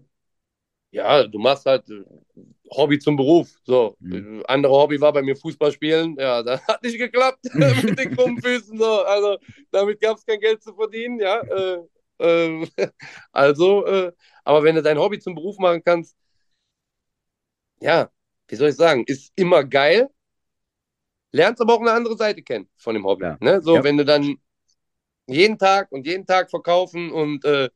[0.97, 2.03] ja, du machst halt äh,
[2.71, 3.51] Hobby zum Beruf.
[3.65, 4.43] So, mhm.
[4.49, 6.17] andere Hobby war bei mir Fußball spielen.
[6.19, 8.79] Ja, das hat nicht geklappt mit den krummen Füßen.
[8.79, 9.03] So.
[9.03, 9.39] Also,
[9.71, 11.21] damit gab es kein Geld zu verdienen.
[11.21, 11.79] Ja, äh,
[12.19, 12.67] äh,
[13.33, 14.13] also, äh,
[14.45, 16.17] aber wenn du dein Hobby zum Beruf machen kannst,
[17.81, 18.11] ja,
[18.49, 20.09] wie soll ich sagen, ist immer geil.
[21.33, 23.25] Lernst aber auch eine andere Seite kennen von dem Hobby.
[23.25, 23.37] Ja.
[23.41, 23.61] Ne?
[23.61, 23.85] So, ja.
[23.85, 24.39] wenn du dann
[25.27, 27.69] jeden Tag und jeden Tag verkaufen und äh,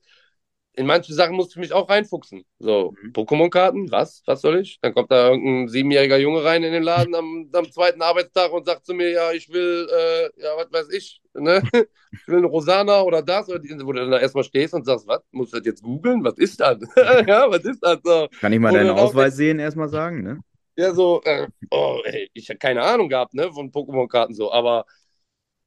[0.75, 2.45] in manche Sachen musste ich mich auch reinfuchsen.
[2.59, 3.13] So, mhm.
[3.13, 4.23] Pokémon-Karten, was?
[4.27, 4.79] Was soll ich?
[4.81, 8.67] Dann kommt da irgendein siebenjähriger Junge rein in den Laden am, am zweiten Arbeitstag und
[8.67, 11.63] sagt zu mir, ja, ich will, äh, ja, was weiß ich, ne?
[12.13, 15.07] Ich will eine Rosana oder das, oder die, wo du dann erstmal stehst und sagst,
[15.07, 15.21] was?
[15.31, 16.25] Musst du das jetzt googeln?
[16.25, 16.79] Was ist das?
[16.97, 17.99] ja, was ist das?
[18.03, 18.27] So.
[18.41, 20.41] Kann ich mal deinen Ausweis sehen, erstmal sagen, ne?
[20.75, 24.87] Ja, so, äh, oh, ey, ich habe keine Ahnung gehabt, ne, von Pokémon-Karten so, aber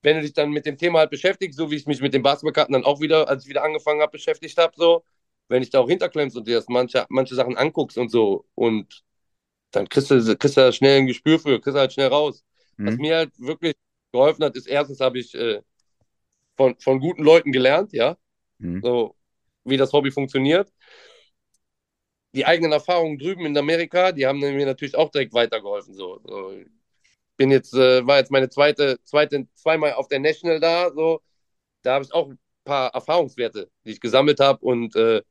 [0.04, 2.22] wenn du dich dann mit dem Thema halt beschäftigst, so wie ich mich mit den
[2.22, 5.04] Basketballkarten dann auch wieder, als ich wieder angefangen habe, beschäftigt habe, so,
[5.48, 9.04] wenn ich da auch hinterklemmst und dir das manche, manche Sachen anguckst und so, und
[9.72, 12.44] dann kriegst du, kriegst du schnell ein Gespür für, kriegst du halt schnell raus.
[12.78, 12.88] Mhm.
[12.88, 13.74] Was mir halt wirklich
[14.12, 15.62] geholfen hat, ist erstens habe ich äh,
[16.56, 18.18] von, von guten Leuten gelernt, ja,
[18.60, 18.82] mhm.
[18.84, 19.16] so
[19.64, 20.72] wie das Hobby funktioniert.
[22.36, 25.94] Die eigenen Erfahrungen drüben in Amerika, die haben mir natürlich auch direkt weitergeholfen.
[25.94, 26.54] So, so
[27.38, 31.22] bin jetzt, äh, war jetzt meine zweite, zweite, zweimal auf der National da, so.
[31.84, 35.22] Da habe ich auch ein paar Erfahrungswerte, die ich gesammelt habe und äh,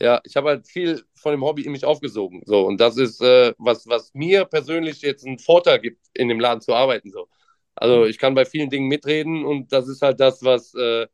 [0.00, 2.42] ja, ich habe halt viel von dem Hobby in mich aufgesogen.
[2.46, 6.40] So, und das ist, äh, was, was mir persönlich jetzt einen Vorteil gibt, in dem
[6.40, 7.10] Laden zu arbeiten.
[7.10, 7.28] So.
[7.76, 11.06] Also ich kann bei vielen Dingen mitreden und das ist halt das, was, äh,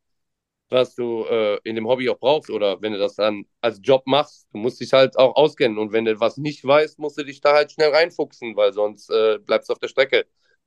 [0.70, 4.02] was du äh, in dem Hobby auch brauchst oder wenn du das dann als Job
[4.06, 7.24] machst, du musst dich halt auch auskennen und wenn du was nicht weißt, musst du
[7.24, 10.26] dich da halt schnell reinfuchsen, weil sonst äh, bleibst du auf der Strecke.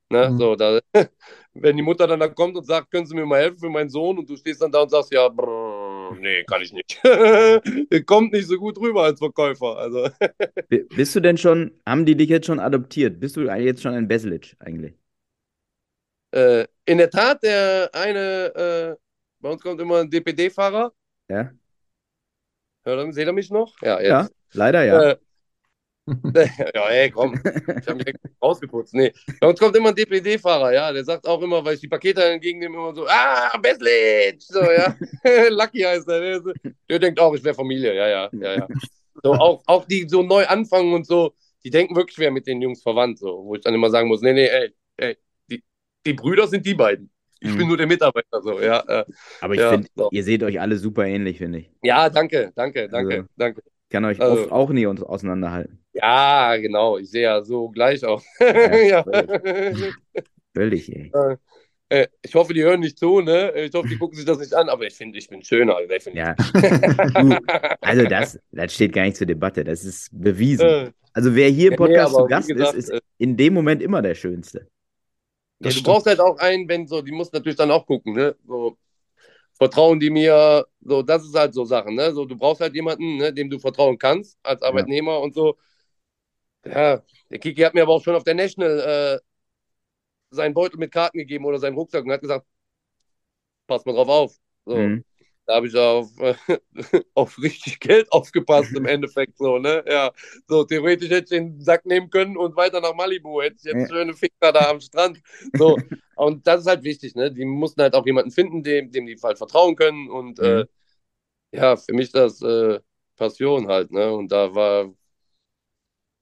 [0.10, 0.30] Ne?
[0.30, 0.38] Mhm.
[0.38, 0.80] So, da,
[1.54, 3.90] wenn die Mutter dann da kommt und sagt, können Sie mir mal helfen für meinen
[3.90, 7.02] Sohn und du stehst dann da und sagst, ja, brr, nee, kann ich nicht.
[8.06, 9.78] Kommt nicht so gut rüber als Verkäufer.
[9.78, 10.10] Also,
[10.70, 13.20] Bist du denn schon, haben die dich jetzt schon adoptiert?
[13.20, 14.96] Bist du jetzt schon ein Beslic eigentlich?
[16.32, 18.96] äh, in der Tat, der eine, äh,
[19.42, 20.94] bei uns kommt immer ein DPD-Fahrer.
[21.30, 21.52] Ja?
[22.84, 23.76] Hört seht ihr mich noch?
[23.82, 24.34] Ja, Ja, jetzt.
[24.54, 25.12] leider ja.
[25.12, 25.18] Äh,
[26.76, 27.40] ja, ey, komm.
[27.82, 28.94] Ich habe mich rausgeputzt.
[28.94, 30.92] Nee, bei uns kommt immer ein DPD-Fahrer, ja.
[30.92, 34.42] Der sagt auch immer, weil ich die Pakete entgegennehme, immer so, ah, Beslic!
[34.42, 34.96] So, ja.
[35.50, 36.20] Lucky heißt er.
[36.20, 38.68] Der, ist- der denkt auch, ich wäre Familie, ja, ja, ja, ja.
[39.24, 42.62] So, auch, auch die so neu anfangen und so, die denken wirklich, wer mit den
[42.62, 45.18] Jungs verwandt, so, wo ich dann immer sagen muss, nee, nee, ey, ey,
[45.50, 45.64] die,
[46.06, 47.12] die Brüder sind die beiden.
[47.44, 47.58] Ich Mhm.
[47.58, 48.80] bin nur der Mitarbeiter, so, ja.
[48.88, 49.06] Äh,
[49.42, 50.10] Aber ich ja, finde, so.
[50.12, 51.72] ihr seht euch alle super ähnlich, finde ich.
[51.84, 53.62] ja, danke, danke, danke, Also- danke.
[53.66, 55.80] Ich kann euch Also- oft auch nie uns auseinanderhalten.
[55.94, 58.24] Ja, genau, ich sehe ja so gleich aus.
[58.40, 59.04] Ja, ja.
[60.56, 61.12] Völlig, ey.
[61.90, 63.52] Äh, ich hoffe, die hören nicht zu, ne?
[63.56, 66.24] Ich hoffe, die gucken sich das nicht an, aber ich finde, ich bin schöner, definitiv.
[66.24, 66.36] Ja.
[67.82, 69.64] Also das, das steht gar nicht zur Debatte.
[69.66, 70.66] Das ist bewiesen.
[70.68, 73.36] Äh, Also wer hier im nee, Podcast aber zu Gast gesagt, ist, ist äh, in
[73.36, 74.68] dem Moment immer der Schönste.
[75.64, 75.88] Das du stimmt.
[75.88, 78.36] brauchst halt auch einen, wenn so, die muss natürlich dann auch gucken, ne?
[78.48, 78.78] So,
[79.54, 82.14] vertrauen die mir, so, das ist halt so Sachen, ne?
[82.14, 85.58] So, du brauchst halt jemanden, ne, dem du vertrauen kannst, als Arbeitnehmer und so.
[86.66, 89.20] Ja, der Kiki hat mir aber auch schon auf der National äh,
[90.30, 92.46] seinen Beutel mit Karten gegeben oder seinen Rucksack und hat gesagt,
[93.68, 94.36] pass mal drauf auf.
[94.66, 94.76] So.
[94.78, 95.04] Mhm.
[95.52, 96.36] Da habe ich auf, äh,
[97.14, 99.84] auf richtig Geld aufgepasst im Endeffekt so, ne?
[99.86, 100.12] Ja,
[100.48, 103.86] so theoretisch hätte ich den Sack nehmen können und weiter nach Malibu, hätte ich jetzt
[103.86, 103.90] Ja.
[103.90, 105.22] schöne Ficker da am Strand.
[105.58, 105.84] So,
[106.16, 107.32] und das ist halt wichtig, ne?
[107.34, 110.62] Die mussten halt auch jemanden finden, dem, dem die halt vertrauen können und Mhm.
[110.62, 110.66] äh,
[111.52, 112.80] ja, für mich das äh,
[113.18, 114.14] Passion halt, ne?
[114.14, 114.94] Und da war,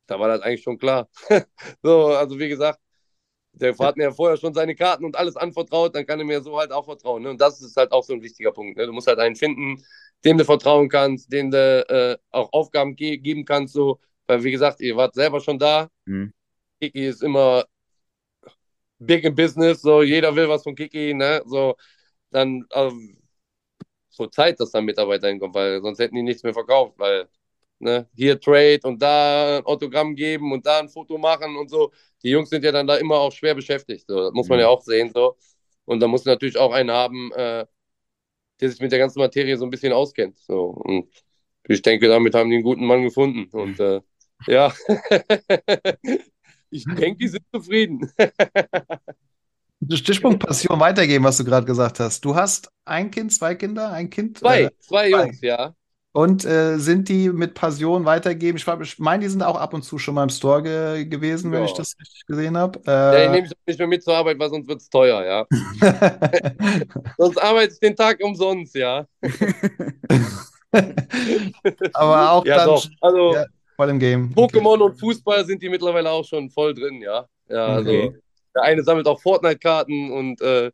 [0.08, 1.10] da war das eigentlich schon klar.
[1.84, 2.80] so, also wie gesagt,
[3.54, 6.42] der hat mir ja vorher schon seine Karten und alles anvertraut, dann kann er mir
[6.42, 7.24] so halt auch vertrauen.
[7.24, 7.32] Ne?
[7.32, 8.78] Und das ist halt auch so ein wichtiger Punkt.
[8.78, 8.86] Ne?
[8.86, 9.84] Du musst halt einen finden,
[10.24, 13.74] dem du vertrauen kannst, dem du äh, auch Aufgaben ge geben kannst.
[13.74, 14.00] So.
[14.28, 15.90] Weil, wie gesagt, ihr wart selber schon da.
[16.06, 16.34] Mhm.
[16.80, 17.66] Kiki ist immer
[19.00, 21.42] big in business, so jeder will was von Kiki, ne?
[21.46, 21.76] So,
[22.32, 23.18] dann ähm,
[24.10, 27.28] so Zeit, dass dann Mitarbeiter hinkommen, weil sonst hätten die nichts mehr verkauft, weil
[27.80, 31.92] ne, hier Trade und da ein Autogramm geben und da ein Foto machen und so.
[32.24, 34.24] Die Jungs sind ja dann da immer auch schwer beschäftigt, so.
[34.26, 34.62] Das muss man Mhm.
[34.62, 35.38] ja auch sehen, so.
[35.86, 37.66] Und da muss natürlich auch einen haben, äh,
[38.62, 40.66] der sich mit der ganzen Materie so ein bisschen auskennt, so.
[40.66, 41.10] Und
[41.68, 44.02] ich denke, damit haben die einen guten Mann gefunden und äh,
[44.48, 44.74] ja.
[46.72, 48.12] Ich denke, die sind zufrieden.
[49.92, 52.24] Stichpunkt Passion weitergeben, was du gerade gesagt hast.
[52.26, 54.40] Du hast ein Kind, zwei Kinder, ein Kind.
[54.40, 55.10] Zwei, Äh, zwei zwei.
[55.10, 55.76] Jungs, ja.
[56.22, 58.58] Und äh, sind die mit Passion weitergeben?
[58.58, 61.52] Ich, ich meine, die sind auch ab und zu schon mal im Store ge gewesen,
[61.52, 61.66] wenn Ja.
[61.66, 62.80] ich das richtig gesehen habe.
[62.86, 65.24] Ja, Äh, nehme ich auch nicht mehr mit zur Arbeit, weil sonst wird es teuer,
[65.26, 65.46] ja.
[67.18, 69.06] Sonst arbeite ich den Tag umsonst, ja.
[71.94, 72.86] aber auch Ja, dann doch.
[73.02, 73.46] Also ja,
[73.76, 74.34] voll im Game.
[74.34, 77.26] Pokémon und Fußball sind die mittlerweile auch schon voll drin, ja.
[77.48, 78.14] Ja, also Okay.
[78.56, 80.72] der eine sammelt auch Fortnite-Karten und äh,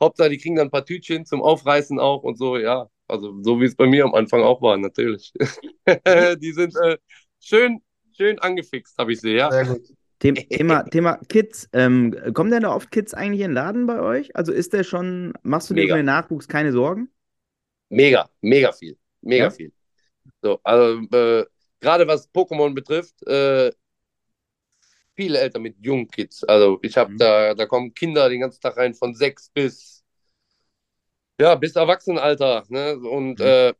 [0.00, 2.86] Hauptsache, die kriegen dann ein paar Tütchen zum Aufreißen auch und so, ja.
[3.08, 5.32] Also so wie es bei mir am Anfang auch war, natürlich.
[6.40, 6.98] die sind äh,
[7.40, 7.82] schön,
[8.16, 9.50] schön angefixt, habe ich sie, ja.
[9.50, 9.82] Sehr gut.
[10.20, 11.68] Them Thema, Thema Kids.
[11.72, 14.34] Ähm, kommen denn da oft Kids eigentlich in den Laden bei euch?
[14.36, 17.08] Also ist der schon, machst du dir um den Nachwuchs keine Sorgen?
[17.90, 18.96] Mega, mega viel.
[19.22, 19.50] Mega Ja?
[19.50, 19.72] viel.
[20.42, 21.46] So, also äh,
[21.80, 23.72] gerade was Pokémon betrifft, äh,
[25.14, 26.44] viele Eltern mit jungen Kids.
[26.44, 27.18] Also ich habe Mhm.
[27.18, 30.01] da, da kommen Kinder den ganzen Tag rein von sechs bis
[31.42, 32.64] ja, bis Erwachsenenalter.
[32.68, 32.96] Ne?
[32.98, 33.46] Und Mhm.
[33.46, 33.74] äh,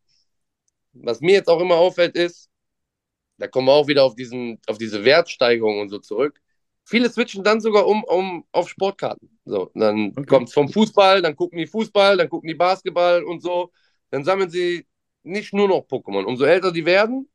[0.93, 2.51] was mir jetzt auch immer auffällt, ist,
[3.39, 6.41] da kommen wir auch wieder auf diesen, auf diese Wertsteigerung und so zurück.
[6.87, 9.39] Viele switchen dann sogar um, um auf Sportkarten.
[9.47, 10.27] So, dann Okay.
[10.29, 13.73] kommt es vom Fußball, dann gucken die Fußball, dann gucken die Basketball und so.
[14.11, 14.87] Dann sammeln sie
[15.25, 16.25] nicht nur noch Pokémon.
[16.25, 17.31] Umso älter die werden,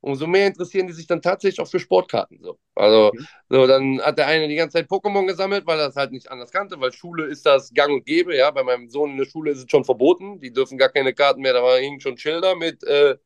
[0.00, 2.40] umso mehr interessieren die sich dann tatsächlich auch für Sportkarten.
[2.42, 2.58] So.
[2.74, 3.24] Also, Okay.
[3.48, 6.30] so, dann hat der eine die ganze Zeit Pokémon gesammelt, weil er es halt nicht
[6.30, 8.36] anders kannte, weil Schule ist das gang und gäbe.
[8.36, 10.40] Ja, bei meinem Sohn in der Schule ist es schon verboten.
[10.40, 11.52] Die dürfen gar keine Karten mehr.
[11.52, 13.16] Da waren hingen schon Schilder mit äh,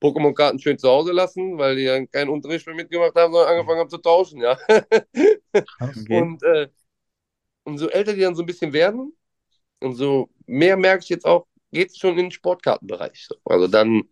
[0.00, 3.80] Pokémon-Karten schön zu Hause lassen, weil die dann keinen Unterricht mehr mitgemacht haben, sondern angefangen
[3.80, 4.40] haben zu tauschen.
[4.40, 4.58] Ja.
[5.80, 6.06] Okay.
[6.08, 6.68] Und äh,
[7.64, 9.16] umso älter die dann so ein bisschen werden,
[9.80, 13.26] umso mehr merke ich jetzt auch, geht es schon in den Sportkartenbereich.
[13.28, 13.36] So.
[13.44, 14.04] Also dann,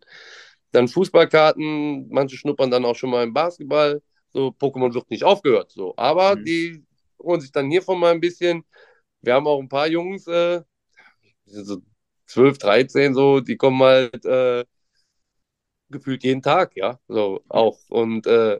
[0.75, 4.01] dann Fußballkarten, manche schnuppern dann auch schon mal im Basketball.
[4.29, 5.71] So, Pokémon wird nicht aufgehört.
[5.71, 5.93] So.
[5.97, 6.45] Aber Mhm.
[6.45, 6.85] die
[7.19, 8.65] holen sich dann hiervon mal ein bisschen.
[9.21, 10.61] Wir haben auch ein paar Jungs, äh,
[11.45, 11.81] so
[12.27, 14.65] 12, 13 so, die kommen halt äh,
[15.89, 17.79] gefühlt jeden Tag, ja, so auch.
[17.89, 18.59] Und äh,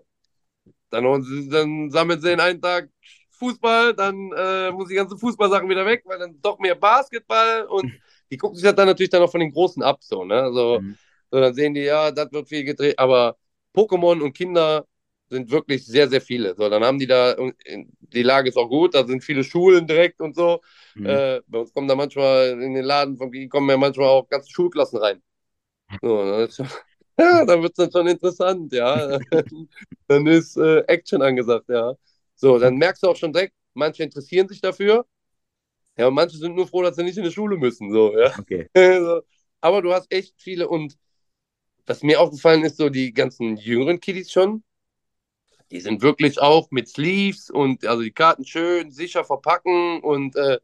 [0.91, 1.03] dann,
[1.51, 2.89] dann sammeln sie den einen Tag
[3.32, 7.93] Fußball, dann äh, muss die ganzen Fußballsachen wieder weg, weil dann doch mehr Basketball und
[8.32, 10.36] die gucken sich das dann natürlich dann auch von den Großen ab, so, ne?
[10.43, 10.97] Also, Mhm.
[11.36, 13.36] So, dann sehen die, ja, das wird viel gedreht, aber
[13.73, 14.88] Pokémon und Kinder
[15.29, 16.55] sind wirklich sehr, sehr viele.
[16.55, 17.36] So, dann haben die da,
[17.99, 20.61] die Lage ist auch gut, da sind viele Schulen direkt und so.
[20.95, 21.05] Mhm.
[21.07, 24.49] Äh, bei uns kommen da manchmal in den Laden von kommen ja manchmal auch ganze
[24.49, 25.21] Schulklassen rein.
[26.01, 26.67] So, dann schon,
[27.19, 29.19] ja, dann wird es dann schon interessant, ja.
[30.07, 31.95] dann ist äh, Action angesagt, ja.
[32.36, 35.05] So, dann merkst du auch schon direkt, manche interessieren sich dafür.
[35.97, 38.31] Ja, und manche sind nur froh, dass sie nicht in die Schule müssen, so, ja.
[38.39, 38.69] Okay.
[38.75, 39.21] So.
[39.59, 40.95] Aber du hast echt viele und
[41.86, 44.63] was mir aufgefallen ist, so die ganzen jüngeren Kiddies schon,
[45.71, 50.59] die sind wirklich auch mit Sleeves und also die Karten schön sicher verpacken und äh,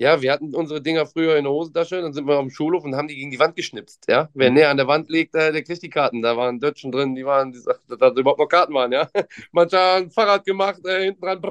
[0.00, 2.96] ja, wir hatten unsere Dinger früher in der Hosentasche, dann sind wir am Schulhof und
[2.96, 4.30] haben die gegen die Wand geschnipst, ja.
[4.32, 6.22] Wer näher an der Wand liegt, der, der kriegt die Karten.
[6.22, 9.10] Da waren Dötschen drin, die waren, die, dass da überhaupt noch Karten waren, ja.
[9.52, 11.42] Manche haben ein Fahrrad gemacht, äh, hinten dran,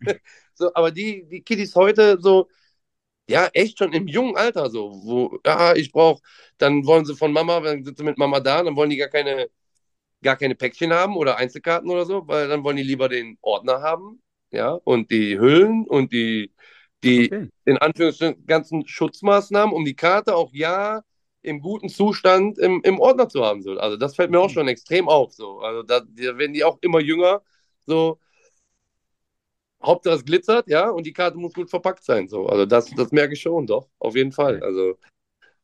[0.54, 2.48] so, aber die, die Kiddies heute so,
[3.28, 6.22] ja, echt schon im jungen Alter so, wo, ja, ich brauche,
[6.58, 9.08] dann wollen sie von Mama, dann sind sie mit Mama da, dann wollen die gar
[9.08, 9.48] keine,
[10.22, 13.82] gar keine Päckchen haben oder Einzelkarten oder so, weil dann wollen die lieber den Ordner
[13.82, 16.52] haben, ja, und die Hüllen und die,
[17.04, 17.48] die Okay.
[17.64, 21.02] in Anführungsstrichen ganzen Schutzmaßnahmen, um die Karte auch ja
[21.42, 23.62] im guten Zustand im, im Ordner zu haben.
[23.62, 23.78] So.
[23.78, 25.32] Also das fällt mir auch schon extrem auf.
[25.32, 25.60] So.
[25.60, 27.42] Also da, da werden die auch immer jünger.
[27.86, 28.18] So.
[29.82, 32.28] Hauptsache es glitzert, ja, und die Karte muss gut verpackt sein.
[32.28, 32.46] So.
[32.46, 34.62] Also das, das merke ich schon, doch, auf jeden Fall.
[34.62, 34.96] Also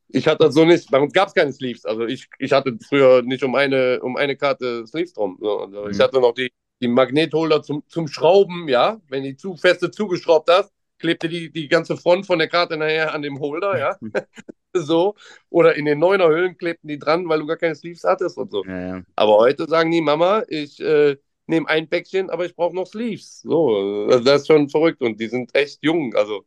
[0.08, 1.84] ich hatte das so nicht, bei uns gab es keine Sleeves.
[1.86, 5.38] Also ich, ich hatte früher nicht um eine, um eine Karte Sleeves drum.
[5.40, 5.60] So.
[5.60, 6.02] Also Ich Mhm.
[6.02, 9.00] hatte noch die, die Magnetholder zum, zum Schrauben, ja.
[9.08, 13.14] Wenn die zu feste zugeschraubt hast, klebte die, die ganze Front von der Karte nachher
[13.14, 13.96] an dem Holder, ja.
[14.74, 15.14] so.
[15.48, 18.64] Oder in den Neunerhüllen klebten die dran, weil du gar keine Sleeves hattest und so.
[18.66, 19.02] Ja, ja.
[19.16, 21.16] Aber heute sagen die, Mama, ich äh,
[21.46, 23.40] nehme ein Päckchen, aber ich brauche noch Sleeves.
[23.40, 26.14] So, also das ist schon verrückt und die sind echt jung.
[26.14, 26.46] Also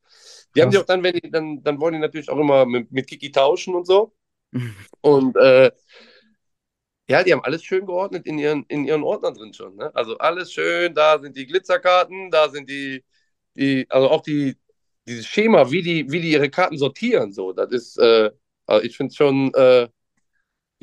[0.56, 2.91] die haben die auch dann, wenn die, dann, dann wollen die natürlich auch immer mit,
[2.91, 4.14] mit Kiki tauschen und so.
[5.02, 5.72] Und äh,
[7.08, 9.76] ja, die haben alles schön geordnet in ihren, in ihren Ordnern drin schon.
[9.76, 9.93] Ne?
[9.96, 13.04] Also alles schön, da sind die Glitzerkarten, da sind die,
[13.56, 14.58] die also auch die,
[15.08, 18.32] dieses Schema, wie die, wie die ihre Karten sortieren, so, das ist, äh,
[18.66, 19.88] also ich finde schon, äh,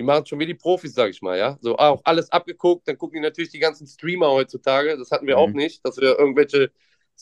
[0.02, 1.58] die machen schon wie die Profis, sag ich mal, ja.
[1.60, 4.96] So auch alles abgeguckt, dann gucken die natürlich die ganzen Streamer heutzutage.
[4.98, 5.56] Das hatten wir auch Mhm.
[5.56, 6.70] nicht, dass wir irgendwelche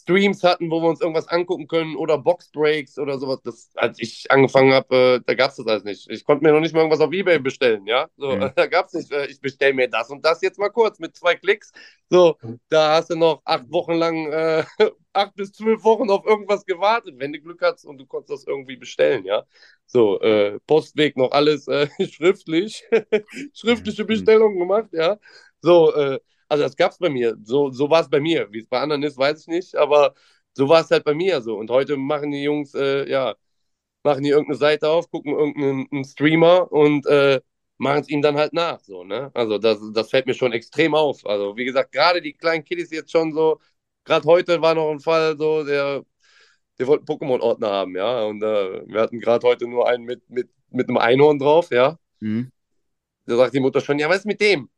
[0.03, 3.40] Streams hatten, wo wir uns irgendwas angucken können oder Boxbreaks oder sowas.
[3.42, 6.09] Das, als ich angefangen habe, äh, da gab es das alles nicht.
[6.11, 8.09] Ich konnte mir noch nicht mal irgendwas auf Ebay bestellen, ja.
[8.16, 8.38] So, Mhm.
[8.57, 11.16] da gab es nicht, äh, ich bestelle mir das und das jetzt mal kurz mit
[11.16, 11.72] zwei Klicks.
[12.11, 12.36] So,
[12.68, 14.64] da hast du noch acht Wochen lang, äh,
[15.12, 18.46] acht bis zwölf Wochen auf irgendwas gewartet, wenn du Glück hast und du konntest das
[18.46, 19.44] irgendwie bestellen, ja.
[19.86, 22.84] So, äh, Postweg noch alles äh, schriftlich,
[23.55, 24.07] schriftliche Mhm.
[24.07, 25.18] Bestellungen gemacht, ja.
[25.62, 26.20] So, äh,
[26.51, 27.36] also das gab es bei mir.
[27.44, 28.53] So, so war es bei mir.
[28.53, 30.14] Wie es bei anderen ist, weiß ich nicht, aber
[30.53, 31.57] so war es halt bei mir so.
[31.57, 33.34] Und heute machen die Jungs, äh, ja,
[34.03, 37.40] machen die irgendeine Seite auf, gucken irgendeinen einen Streamer und äh,
[37.78, 39.30] machen es ihm dann halt nach, so, ne?
[39.34, 41.24] Also das, das fällt mir schon extrem auf.
[41.26, 43.61] Also wie gesagt, gerade die kleinen Kiddies jetzt schon so,
[44.05, 46.05] gerade heute war noch ein Fall so, der,
[46.78, 50.28] der wollte einen Pokémon-Ordner haben, ja, und äh, wir hatten gerade heute nur einen mit,
[50.30, 51.98] mit, mit einem Einhorn drauf, ja.
[52.20, 52.51] Mhm.
[53.26, 54.68] Da sagt die Mutter schon, ja, was ist mit dem?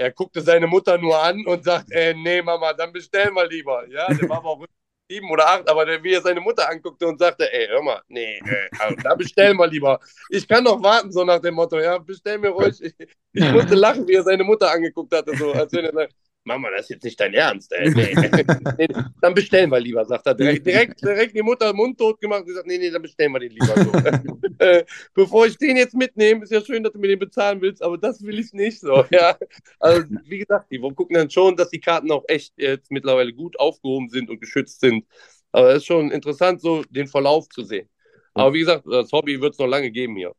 [0.00, 3.86] Er guckte seine Mutter nur an und sagt, äh, nee, Mama, dann bestell mal lieber.
[3.88, 4.64] Ja, der war aber auch
[5.10, 8.00] sieben oder acht, aber der, wie er seine Mutter anguckte und sagte, ey, hör mal,
[8.08, 10.00] nee, äh, also, da bestell mal lieber.
[10.30, 12.80] Ich kann doch warten, so nach dem Motto, ja, bestell mir ruhig.
[12.80, 12.94] Ich,
[13.34, 16.14] ich musste lachen, wie er seine Mutter angeguckt hatte, so, als wenn er sagt,
[16.44, 17.90] Mama, das ist jetzt nicht dein Ernst, ey.
[17.94, 18.88] Nee, nee,
[19.20, 20.34] dann bestellen wir lieber, sagt er.
[20.34, 23.52] Direkt, direkt, direkt die Mutter mundtot gemacht und gesagt, nee, nee, dann bestellen wir den
[23.52, 24.64] lieber so.
[24.64, 24.84] äh,
[25.14, 27.98] bevor ich den jetzt mitnehme, ist ja schön, dass du mir den bezahlen willst, aber
[27.98, 29.36] das will ich nicht so, ja.
[29.78, 33.58] Also, wie gesagt, die gucken dann schon, dass die Karten auch echt jetzt mittlerweile gut
[33.60, 35.04] aufgehoben sind und geschützt sind.
[35.52, 37.88] Aber es ist schon interessant, so den Verlauf zu sehen.
[38.34, 40.32] Aber wie gesagt, das Hobby wird es noch lange geben hier.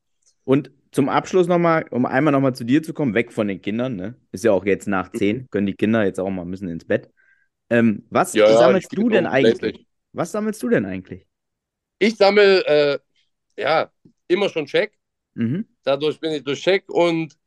[0.52, 3.96] Und zum Abschluss nochmal, um einmal nochmal zu dir zu kommen, weg von den Kindern,
[3.96, 4.16] ne?
[4.34, 5.18] Ist ja auch jetzt nach Mhm.
[5.18, 7.10] 10, können die Kinder jetzt auch mal müssen ins Bett.
[7.70, 9.88] Ähm, was Ja, sammelst du denn eigentlich?
[10.12, 11.26] Was sammelst du denn eigentlich?
[12.00, 13.00] Ich sammle, äh,
[13.56, 13.90] ja,
[14.28, 14.92] immer schon Check.
[15.36, 15.66] Mhm.
[15.84, 17.38] Dadurch bin ich durch Check und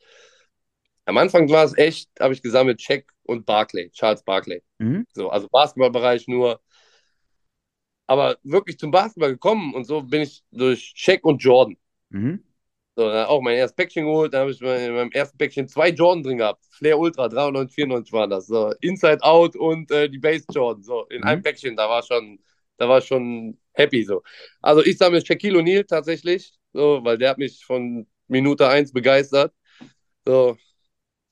[1.05, 4.62] am Anfang war es echt, habe ich gesammelt Check und Barclay, Charles Barclay.
[4.78, 5.05] Mhm.
[5.12, 6.59] So, also Basketballbereich nur.
[8.07, 11.76] Aber wirklich zum Basketball gekommen und so bin ich durch Check und Jordan.
[12.11, 12.42] Mhm.
[12.97, 15.88] So, dann auch mein erstes Päckchen geholt, da habe ich in meinem ersten Päckchen zwei
[15.88, 16.64] Jordan drin gehabt.
[16.70, 18.47] Flair Ultra, 93, 94 waren das.
[18.47, 20.82] So, Inside Out und äh, die Base Jordan.
[20.84, 21.24] So, in Mhm.
[21.26, 22.38] einem Päckchen, da war schon,
[22.76, 24.22] da war schon happy so.
[24.62, 26.53] Also ich sammle Shaquille O'Neal tatsächlich.
[26.72, 29.53] so, weil der hat mich von Minute 1 begeistert.
[30.26, 30.57] So,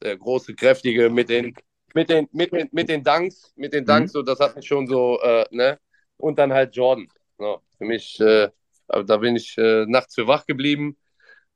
[0.03, 1.55] der große, kräftige mit den,
[1.95, 4.19] mit den, mit den, mit den Dunks, mit den Dunks, Mhm.
[4.19, 5.79] so, das hat mich schon so, äh, ne?
[6.17, 7.09] Und dann halt Jordan.
[7.39, 8.49] So, für mich, äh,
[8.89, 10.97] aber da bin ich äh, nachts für wach geblieben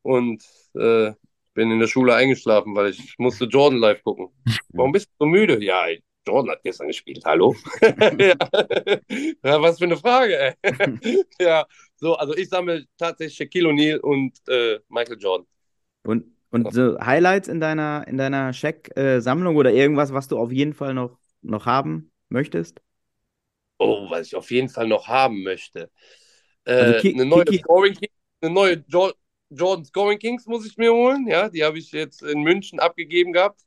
[0.07, 0.43] und
[0.75, 1.13] äh,
[1.55, 4.29] bin in der Schule eingeschlafen, weil ich musste Jordan live gucken.
[4.73, 5.63] Warum bist du so müde?
[5.65, 5.87] Ja,
[6.27, 7.55] Jordan hat gestern gespielt, hallo?
[7.83, 8.35] ja.
[9.45, 10.55] ja, was für eine Frage, ey.
[11.41, 15.47] ja, so, also ich sammle tatsächlich Shaquille O'Neal und äh, Michael Jordan.
[16.05, 20.75] Und, und so Highlights in deiner, in deiner Scheck-Sammlung oder irgendwas, was du auf jeden
[20.75, 22.81] Fall noch, noch haben möchtest?
[23.79, 25.91] Oh, was ich auf jeden Fall noch haben möchte.
[26.65, 27.97] Äh, Also eine neue Scoring
[28.41, 29.13] eine neue jo
[29.51, 31.27] Jordan Scoring Kings muss ich mir holen.
[31.27, 33.61] Ja, die habe ich jetzt in München abgegeben gehabt.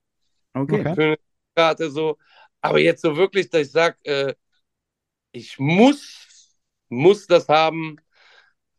[0.54, 0.94] Okay.
[0.96, 1.18] Für eine
[1.56, 2.18] Karte so.
[2.62, 4.34] Aber jetzt so wirklich, dass ich sage, äh,
[5.32, 6.58] ich muss,
[6.90, 7.98] muss das haben,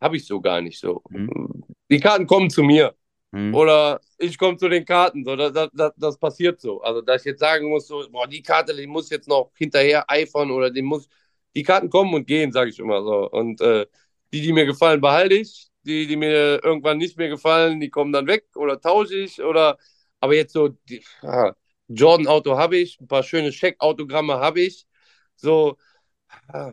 [0.01, 1.03] habe ich so gar nicht so.
[1.09, 1.65] Mhm.
[1.91, 2.95] Die Karten kommen zu mir.
[3.33, 3.55] Mhm.
[3.55, 5.25] Oder ich komme zu den Karten.
[5.25, 6.83] So, das, das, das, das passiert so.
[6.83, 10.05] Also, dass ich jetzt sagen muss, so, boah, die Karte, die muss jetzt noch hinterher
[10.11, 11.09] eifern oder die muss.
[11.55, 13.31] Die Karten kommen und gehen, sage ich immer so.
[13.31, 13.87] Und äh,
[14.33, 15.70] die, die mir gefallen, behalte ich.
[15.85, 19.43] Die, die mir irgendwann nicht mehr gefallen, die kommen dann weg oder tausche ich.
[19.43, 19.79] Oder
[20.21, 21.55] aber jetzt so, die, ah,
[21.89, 24.87] Jordan-Auto habe ich, ein paar schöne Scheck-Autogramme habe ich.
[25.37, 25.77] So,
[26.49, 26.73] ah,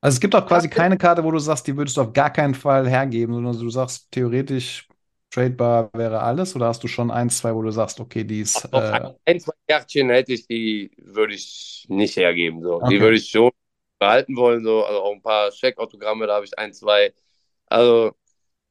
[0.00, 2.30] Also es gibt auch quasi keine Karte, wo du sagst, die würdest du auf gar
[2.32, 4.88] keinen Fall hergeben, sondern du sagst, theoretisch
[5.30, 8.64] tradebar wäre alles, oder hast du schon eins, zwei, wo du sagst, okay, die ist
[8.72, 12.62] äh, ein, ein, zwei Kärtchen hätte ich, die würde ich nicht hergeben.
[12.62, 12.76] So.
[12.76, 12.94] Okay.
[12.96, 13.50] Die würde ich schon
[13.98, 14.64] behalten wollen.
[14.64, 14.84] So.
[14.84, 17.14] Also auch ein paar Scheckautogramme, da habe ich ein, zwei.
[17.66, 18.12] Also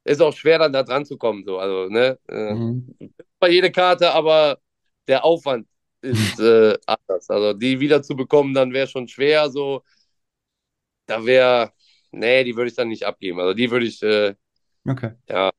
[0.09, 1.43] ist auch schwer, dann da dran zu kommen.
[1.45, 1.59] So.
[1.59, 2.19] Also, ne?
[2.27, 2.95] äh, mhm.
[3.39, 4.59] bei jeder Karte, aber
[5.07, 5.67] der Aufwand
[6.01, 7.29] ist äh, anders.
[7.29, 9.49] Also die wieder zu bekommen, dann wäre schon schwer.
[9.49, 9.83] So.
[11.05, 11.73] Da wäre,
[12.11, 13.39] nee, die würde ich dann nicht abgeben.
[13.39, 14.35] Also die würde ich, äh,
[14.85, 15.11] okay.
[15.27, 15.51] ja.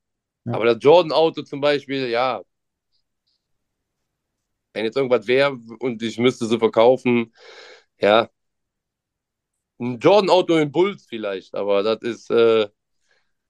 [0.45, 0.55] Ja.
[0.55, 2.43] Aber das Jordan-Auto zum Beispiel, ja.
[4.73, 7.33] Wenn jetzt irgendwas wäre und ich müsste sie verkaufen,
[8.01, 8.29] ja.
[9.79, 12.69] Ein Jordan-Auto in Bulls vielleicht, aber das ist äh,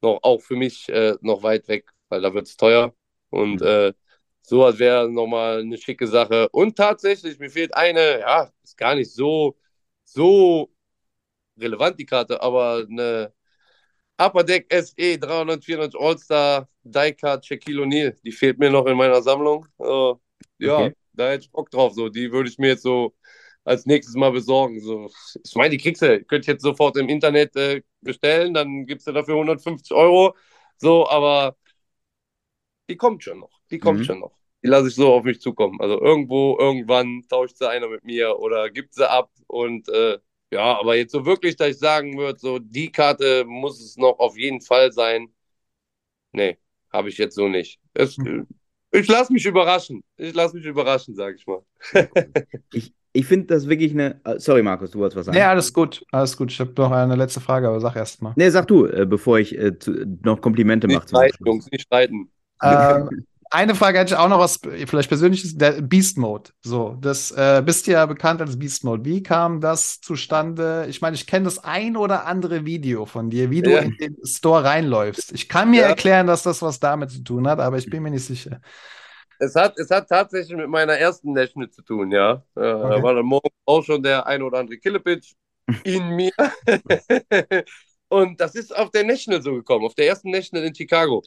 [0.03, 2.95] noch auch für mich äh, noch weit weg, weil da wird es teuer.
[3.31, 3.93] Und äh,
[4.43, 6.49] sowas wäre nochmal eine schicke Sache.
[6.51, 9.57] Und tatsächlich, mir fehlt eine, ja, ist gar nicht so,
[10.05, 10.71] so
[11.59, 13.33] relevant, die Karte, aber eine
[14.19, 18.17] Upper Deck SE 394 All-Star Diecard Shaquille O'Neal.
[18.25, 19.67] Die fehlt mir noch in meiner Sammlung.
[19.79, 20.15] Äh,
[20.59, 20.95] ja, Okay.
[21.13, 21.95] da hätte ich Bock drauf.
[21.95, 23.15] So, die würde ich mir jetzt so
[23.65, 24.81] als nächstes mal besorgen.
[24.81, 25.11] So,
[25.45, 29.07] ich meine, die kriegst du, könnte ich jetzt sofort im Internet äh, bestellen, dann gibst
[29.07, 30.37] du dafür 150 Euro.
[30.79, 31.57] So, aber
[32.89, 33.51] die kommt schon noch.
[33.71, 34.05] Die kommt Mhm.
[34.05, 34.33] schon noch.
[34.63, 35.81] Die lasse ich so auf mich zukommen.
[35.81, 40.19] Also irgendwo, irgendwann tauscht sie einer mit mir oder gibt sie ab und äh,
[40.53, 44.19] ja, aber jetzt so wirklich, dass ich sagen würde, so die Karte muss es noch
[44.19, 45.33] auf jeden Fall sein.
[46.33, 46.59] Nee,
[46.93, 47.81] habe ich jetzt so nicht.
[47.95, 48.47] Es, Mhm.
[48.93, 50.05] Ich lasse mich überraschen.
[50.17, 51.65] Ich lasse mich überraschen, sage ich mal.
[52.73, 54.21] Ich, ich finde das wirklich eine.
[54.25, 55.39] äh, Sorry, Markus, du wolltest was sagen.
[55.39, 56.51] Nee, alles gut, alles gut.
[56.53, 58.33] Ich habe noch eine letzte Frage, aber sag erst mal.
[58.37, 59.93] Nee, sag du, äh, bevor ich äh, zu,
[60.23, 61.45] noch Komplimente mache Nicht streiten.
[61.45, 62.31] Jungs, nicht streiten.
[62.63, 63.09] Ähm,
[63.51, 66.51] eine Frage hätte ich auch noch was, vielleicht persönliches, der Beast Mode.
[66.63, 69.05] So, das äh, bist ja bekannt als Beast Mode.
[69.05, 70.87] Wie kam das zustande?
[70.89, 73.79] Ich meine, ich kenne das ein oder andere Video von dir, wie du Ja.
[73.79, 75.33] in den Store reinläufst.
[75.33, 75.89] Ich kann mir Ja.
[75.89, 78.61] erklären, dass das was damit zu tun hat, aber ich bin mir nicht sicher.
[79.43, 82.35] Es hat, es hat tatsächlich mit meiner ersten National zu tun, ja.
[82.57, 83.03] Äh, Da Okay.
[83.03, 85.35] war dann morgen auch schon der ein oder andere Killepitch
[85.83, 86.33] in mir.
[88.09, 91.23] Und das ist auf der National so gekommen, auf der ersten National in Chicago.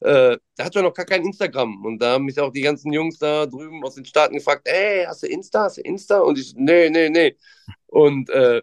[0.00, 1.84] Äh, da hat man noch gar kein Instagram.
[1.84, 5.04] Und da haben mich auch die ganzen Jungs da drüben aus den Staaten gefragt, ey,
[5.06, 6.20] hast du Insta, hast du Insta?
[6.20, 7.36] Und ich, nee, nee, nee.
[7.88, 8.62] Und äh,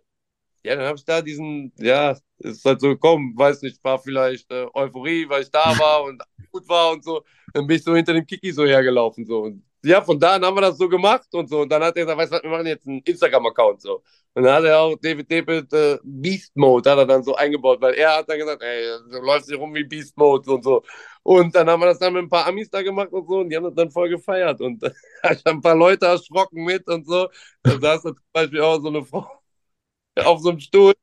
[0.64, 4.50] ja, dann habe ich da diesen, ja, ist halt so gekommen, weiß nicht, war vielleicht
[4.52, 7.24] äh, Euphorie, weil ich da war und gut war und so.
[7.54, 9.42] Dann bin ich so hinter dem Kiki so hergelaufen so.
[9.44, 11.62] Und ja, von da an haben wir das so gemacht und so.
[11.62, 14.02] Und dann hat er gesagt, weißt du was, wir machen jetzt einen Instagram-Account so.
[14.34, 17.82] Und dann hat er auch David David äh, Beast Mode hat er dann so eingebaut,
[17.82, 20.84] weil er hat dann gesagt, ey, du läufst hier rum wie Beast Mode und so.
[21.24, 23.50] Und dann haben wir das dann mit ein paar Amis da gemacht und so und
[23.50, 24.60] die haben das dann voll gefeiert.
[24.62, 24.82] Und
[25.24, 27.28] ich habe ein paar Leute erschrocken mit und so.
[27.64, 29.43] Da saß da zum Beispiel auch so eine Frau
[30.24, 30.94] auf so einem Stuhl.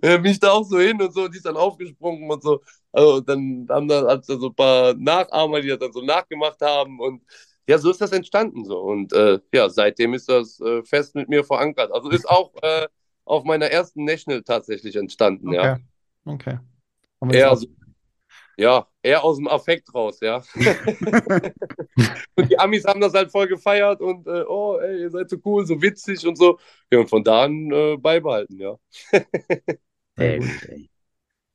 [0.00, 2.62] Äh, bin ich da auch so hin und so, die ist dann aufgesprungen und so.
[2.90, 6.60] Also dann haben da, hat's da so ein paar Nachahmer, die das dann so nachgemacht
[6.62, 7.22] haben und
[7.66, 8.80] ja, so ist das entstanden so.
[8.80, 11.92] Und äh, ja, seitdem ist das äh, fest mit mir verankert.
[11.92, 12.86] Also ist auch äh,
[13.24, 15.74] auf meiner ersten National tatsächlich entstanden, ja.
[15.74, 15.84] Okay.
[16.26, 16.58] Okay.
[17.20, 17.68] Wir Eher, das so,
[18.56, 20.42] ja, eher aus dem Affekt raus, ja.
[22.36, 25.36] und die Amis haben das halt voll gefeiert und äh, oh, ey, ihr seid so
[25.44, 26.58] cool, so witzig und so.
[26.90, 28.76] Ja, und von da an äh, beibehalten, ja.
[30.18, 30.90] Sehr gut, ey.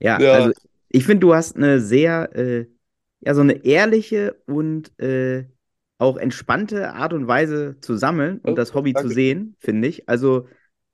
[0.01, 0.31] Ja, Ja.
[0.31, 0.51] also
[0.89, 2.67] Ich finde, du hast eine sehr, äh,
[3.21, 5.45] ja, so eine ehrliche und äh,
[5.99, 9.13] auch entspannte Art und Weise zu sammeln und Oh, das Hobby zu danke.
[9.13, 10.09] sehen, finde ich.
[10.09, 10.47] Also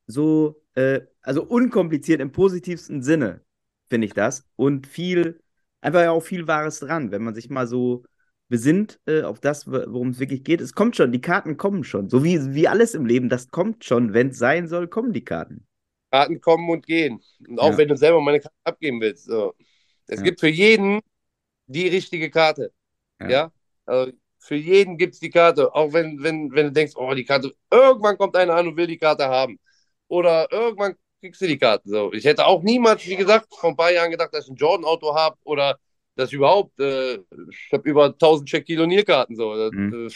[0.07, 3.41] so, äh, also unkompliziert im positivsten Sinne,
[3.89, 4.45] finde ich das.
[4.57, 5.41] Und viel,
[5.81, 8.03] einfach ja auch viel Wahres dran, wenn man sich mal so
[8.47, 10.61] besinnt äh, auf das, wo- worum es wirklich geht.
[10.61, 12.09] Es kommt schon, die Karten kommen schon.
[12.09, 14.13] So wie, wie alles im Leben, das kommt schon.
[14.13, 15.67] Wenn es sein soll, kommen die Karten.
[16.11, 17.21] Karten kommen und gehen.
[17.47, 17.77] Und auch Ja.
[17.77, 19.25] wenn du selber meine Karte abgeben willst.
[19.25, 19.53] So.
[20.07, 20.23] Es Ja.
[20.23, 21.01] gibt für jeden
[21.67, 22.73] die richtige Karte.
[23.19, 23.29] Ja.
[23.29, 23.53] Ja.
[23.85, 25.73] Also für jeden gibt es die Karte.
[25.73, 28.87] Auch wenn, wenn, wenn du denkst, oh, die Karte, irgendwann kommt einer an und will
[28.87, 29.59] die Karte haben.
[30.07, 30.95] Oder irgendwann
[31.25, 31.89] kriegst du die Karte.
[31.89, 32.11] So.
[32.13, 35.15] Ich hätte auch niemals, wie gesagt, vor ein paar Jahren gedacht, dass ich ein Jordan-Auto
[35.15, 35.79] habe oder
[36.15, 39.35] dass ich überhaupt, äh, ich habe über 1000 Shaquille O'Neal-Karten.
[39.35, 39.55] So.
[39.55, 40.07] Das, Mhm.
[40.07, 40.13] äh,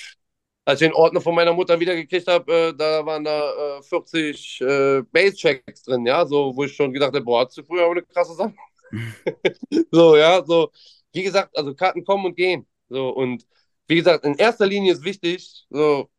[0.65, 4.61] als ich den Ordner von meiner Mutter wiedergekriegt habe, äh, da waren da äh, 40
[4.61, 7.93] äh, Base-Checks drin, ja, so, wo ich schon gedacht habe, boah, hast du früher aber
[7.93, 8.53] eine krasse Sache.
[9.91, 10.71] so, ja, so,
[11.13, 12.67] wie gesagt, also Karten kommen und gehen.
[12.89, 13.45] So, und
[13.87, 16.09] wie gesagt, in erster Linie ist wichtig, so,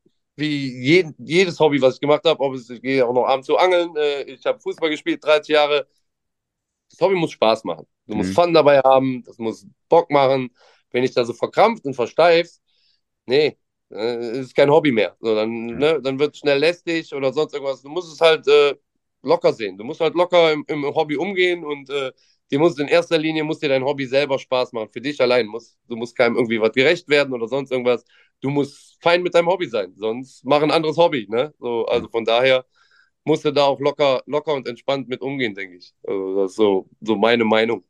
[0.40, 3.46] wie jeden, jedes Hobby, was ich gemacht habe, ob es, ich gehe auch noch abends
[3.46, 5.86] zu angeln, äh, ich habe Fußball gespielt, 30 Jahre.
[6.90, 7.86] Das Hobby muss Spaß machen.
[8.06, 8.34] Du musst Mhm.
[8.34, 10.50] Fun dabei haben, das muss Bock machen.
[10.90, 12.60] Wenn ich da so verkrampft und versteift,
[13.26, 13.56] nee,
[13.92, 15.16] äh, ist kein Hobby mehr.
[15.20, 17.82] So, dann, ne, dann wird es schnell lästig oder sonst irgendwas.
[17.82, 18.74] Du musst es halt äh,
[19.22, 19.78] locker sehen.
[19.78, 22.12] Du musst halt locker im, im Hobby umgehen und äh,
[22.50, 24.90] dir muss in erster Linie muss dir dein Hobby selber Spaß machen.
[24.92, 28.04] Für dich allein muss du musst keinem irgendwie was gerecht werden oder sonst irgendwas.
[28.40, 31.26] Du musst fein mit deinem Hobby sein, sonst mach ein anderes Hobby.
[31.28, 31.54] Ne?
[31.58, 32.64] So, also von daher
[33.24, 35.94] musst du da auch locker, locker und entspannt mit umgehen, denke ich.
[36.06, 37.84] Also das ist so, so meine Meinung.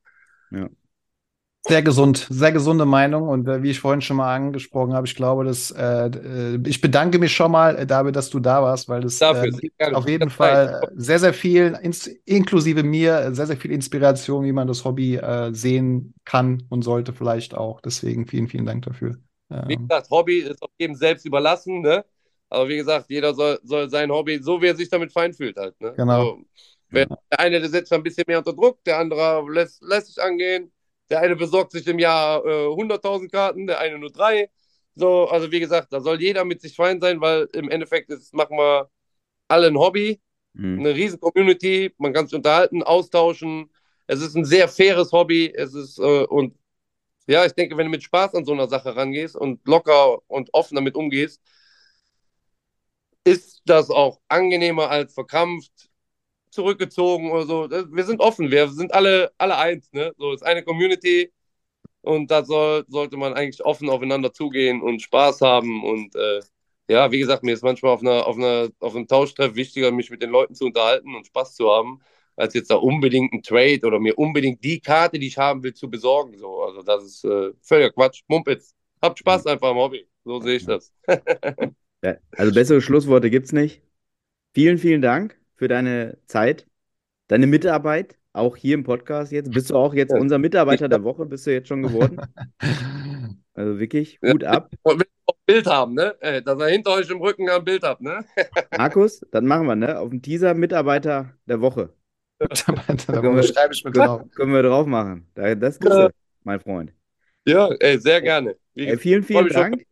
[1.69, 3.29] Sehr gesund, sehr gesunde Meinung.
[3.29, 6.81] Und äh, wie ich vorhin schon mal angesprochen habe, ich glaube, dass äh, äh, ich
[6.81, 10.09] bedanke mich schon mal, äh, David, dass du da warst, weil das Dafür, äh, auf
[10.09, 10.31] jeden.
[10.31, 11.79] Fall äh, sehr, sehr viel,
[12.25, 15.21] inklusive mir, sehr, sehr viel Inspiration, wie man das Hobby
[15.53, 17.83] sehen kann und sollte vielleicht auch.
[17.83, 19.19] Deswegen vielen, vielen Dank dafür.
[19.67, 22.05] Wie Ähm, gesagt, Hobby ist auch jedem selbst überlassen, ne?
[22.49, 25.57] Aber wie gesagt, jeder soll, soll sein Hobby, so wie er sich damit fein fühlt
[25.57, 25.99] halt, ne?
[25.99, 26.09] Genau.
[26.09, 26.45] So,
[26.91, 30.23] wenn, Der eine, der setzt ein bisschen mehr unter Druck, der andere lässt, lässt sich
[30.23, 30.73] angehen.
[31.11, 34.51] Der eine besorgt sich im Jahr äh, 100.000 Karten, der eine nur drei.
[34.97, 38.35] So, also wie gesagt, da soll jeder mit sich fein sein, weil im Endeffekt ist,
[38.35, 38.91] machen wir
[39.49, 40.21] alle ein Hobby,
[40.55, 40.81] Mhm.
[40.81, 43.71] eine riesen Community, man kann sich unterhalten, austauschen.
[44.07, 45.53] Es ist ein sehr faires Hobby.
[45.55, 46.55] Es ist, äh, und
[47.31, 50.51] ja, ich denke, wenn du mit Spaß an so einer Sache rangehst und locker und
[50.53, 51.41] offen damit umgehst,
[53.25, 55.91] ist das auch angenehmer als verkrampft,
[56.51, 57.71] zurückgezogen oder so.
[57.71, 60.13] Wir sind offen, wir sind alle, alle eins, ne?
[60.19, 61.33] So ist eine Community
[62.03, 66.41] und da soll, sollte man eigentlich offen aufeinander zugehen und Spaß haben und äh,
[66.89, 70.11] ja, wie gesagt, mir ist manchmal auf einer, auf einer, auf einem Tauschtreff wichtiger, mich
[70.11, 72.01] mit den Leuten zu unterhalten und Spaß zu haben,
[72.37, 75.75] als jetzt da unbedingt ein Trade oder mir unbedingt die Karte, die ich haben will,
[75.75, 76.37] zu besorgen.
[76.39, 78.23] So, also das ist äh, völliger Quatsch.
[78.29, 78.75] Mumpitz.
[79.03, 80.07] Habt Spaß einfach am Hobby.
[80.25, 80.93] So sehe ich das.
[82.03, 83.83] Ja, also bessere Schlussworte gibt's nicht.
[84.55, 86.67] Vielen, vielen Dank für deine Zeit,
[87.29, 89.51] deine Mitarbeit, auch hier im Podcast jetzt.
[89.51, 90.19] Bist du auch jetzt Ja.
[90.19, 92.19] unser Mitarbeiter der Woche, bist du jetzt schon geworden?
[93.53, 94.71] Also wirklich, Hut ab.
[94.83, 96.15] Und auch Bild haben, ne?
[96.47, 98.25] Dass er hinter euch im Rücken ein Bild habt, ne?
[98.79, 99.99] Markus, dann machen wir, ne?
[99.99, 101.93] Auf dem Teaser Mitarbeiter der Woche.
[102.49, 104.23] Da schreibe ich mit drauf.
[104.35, 105.27] Können wir drauf machen.
[105.35, 106.11] Da- Das kriegst Ja.
[106.45, 106.93] mein Freund.
[107.47, 108.57] Ja, ey, sehr gerne.
[108.75, 109.85] Ey, vielen, vielen Dank.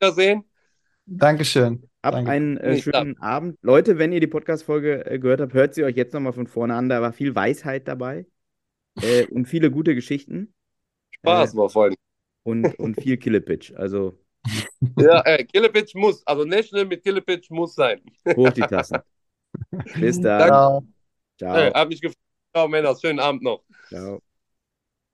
[0.00, 0.44] Wiedersehen.
[1.06, 1.88] Dankeschön.
[2.02, 2.30] Habt Danke.
[2.30, 3.58] einen äh, Nee, schönen Abend.
[3.62, 6.74] Leute, wenn ihr die Podcast-Folge äh, gehört habt, hört sie euch jetzt nochmal von vorne
[6.74, 6.88] an.
[6.88, 8.26] Da war viel Weisheit dabei
[9.02, 10.54] äh, und viele gute Geschichten
[11.10, 11.96] Spaß war vorhin.
[12.44, 13.72] und, und viel Killepitch.
[13.74, 14.18] Also
[14.98, 16.24] Ja, ey, Killepitch muss.
[16.26, 18.00] Also National mit Killepitch muss sein.
[18.36, 18.98] hoch die Tassen.
[19.98, 20.46] Bis dann.
[20.48, 20.86] Ciao.
[21.38, 21.56] Ciao.
[21.56, 22.18] Ey, hab mich gefreut.
[22.54, 22.96] Ciao, Männer.
[22.96, 23.62] Schönen Abend noch.
[23.88, 24.20] Ciao.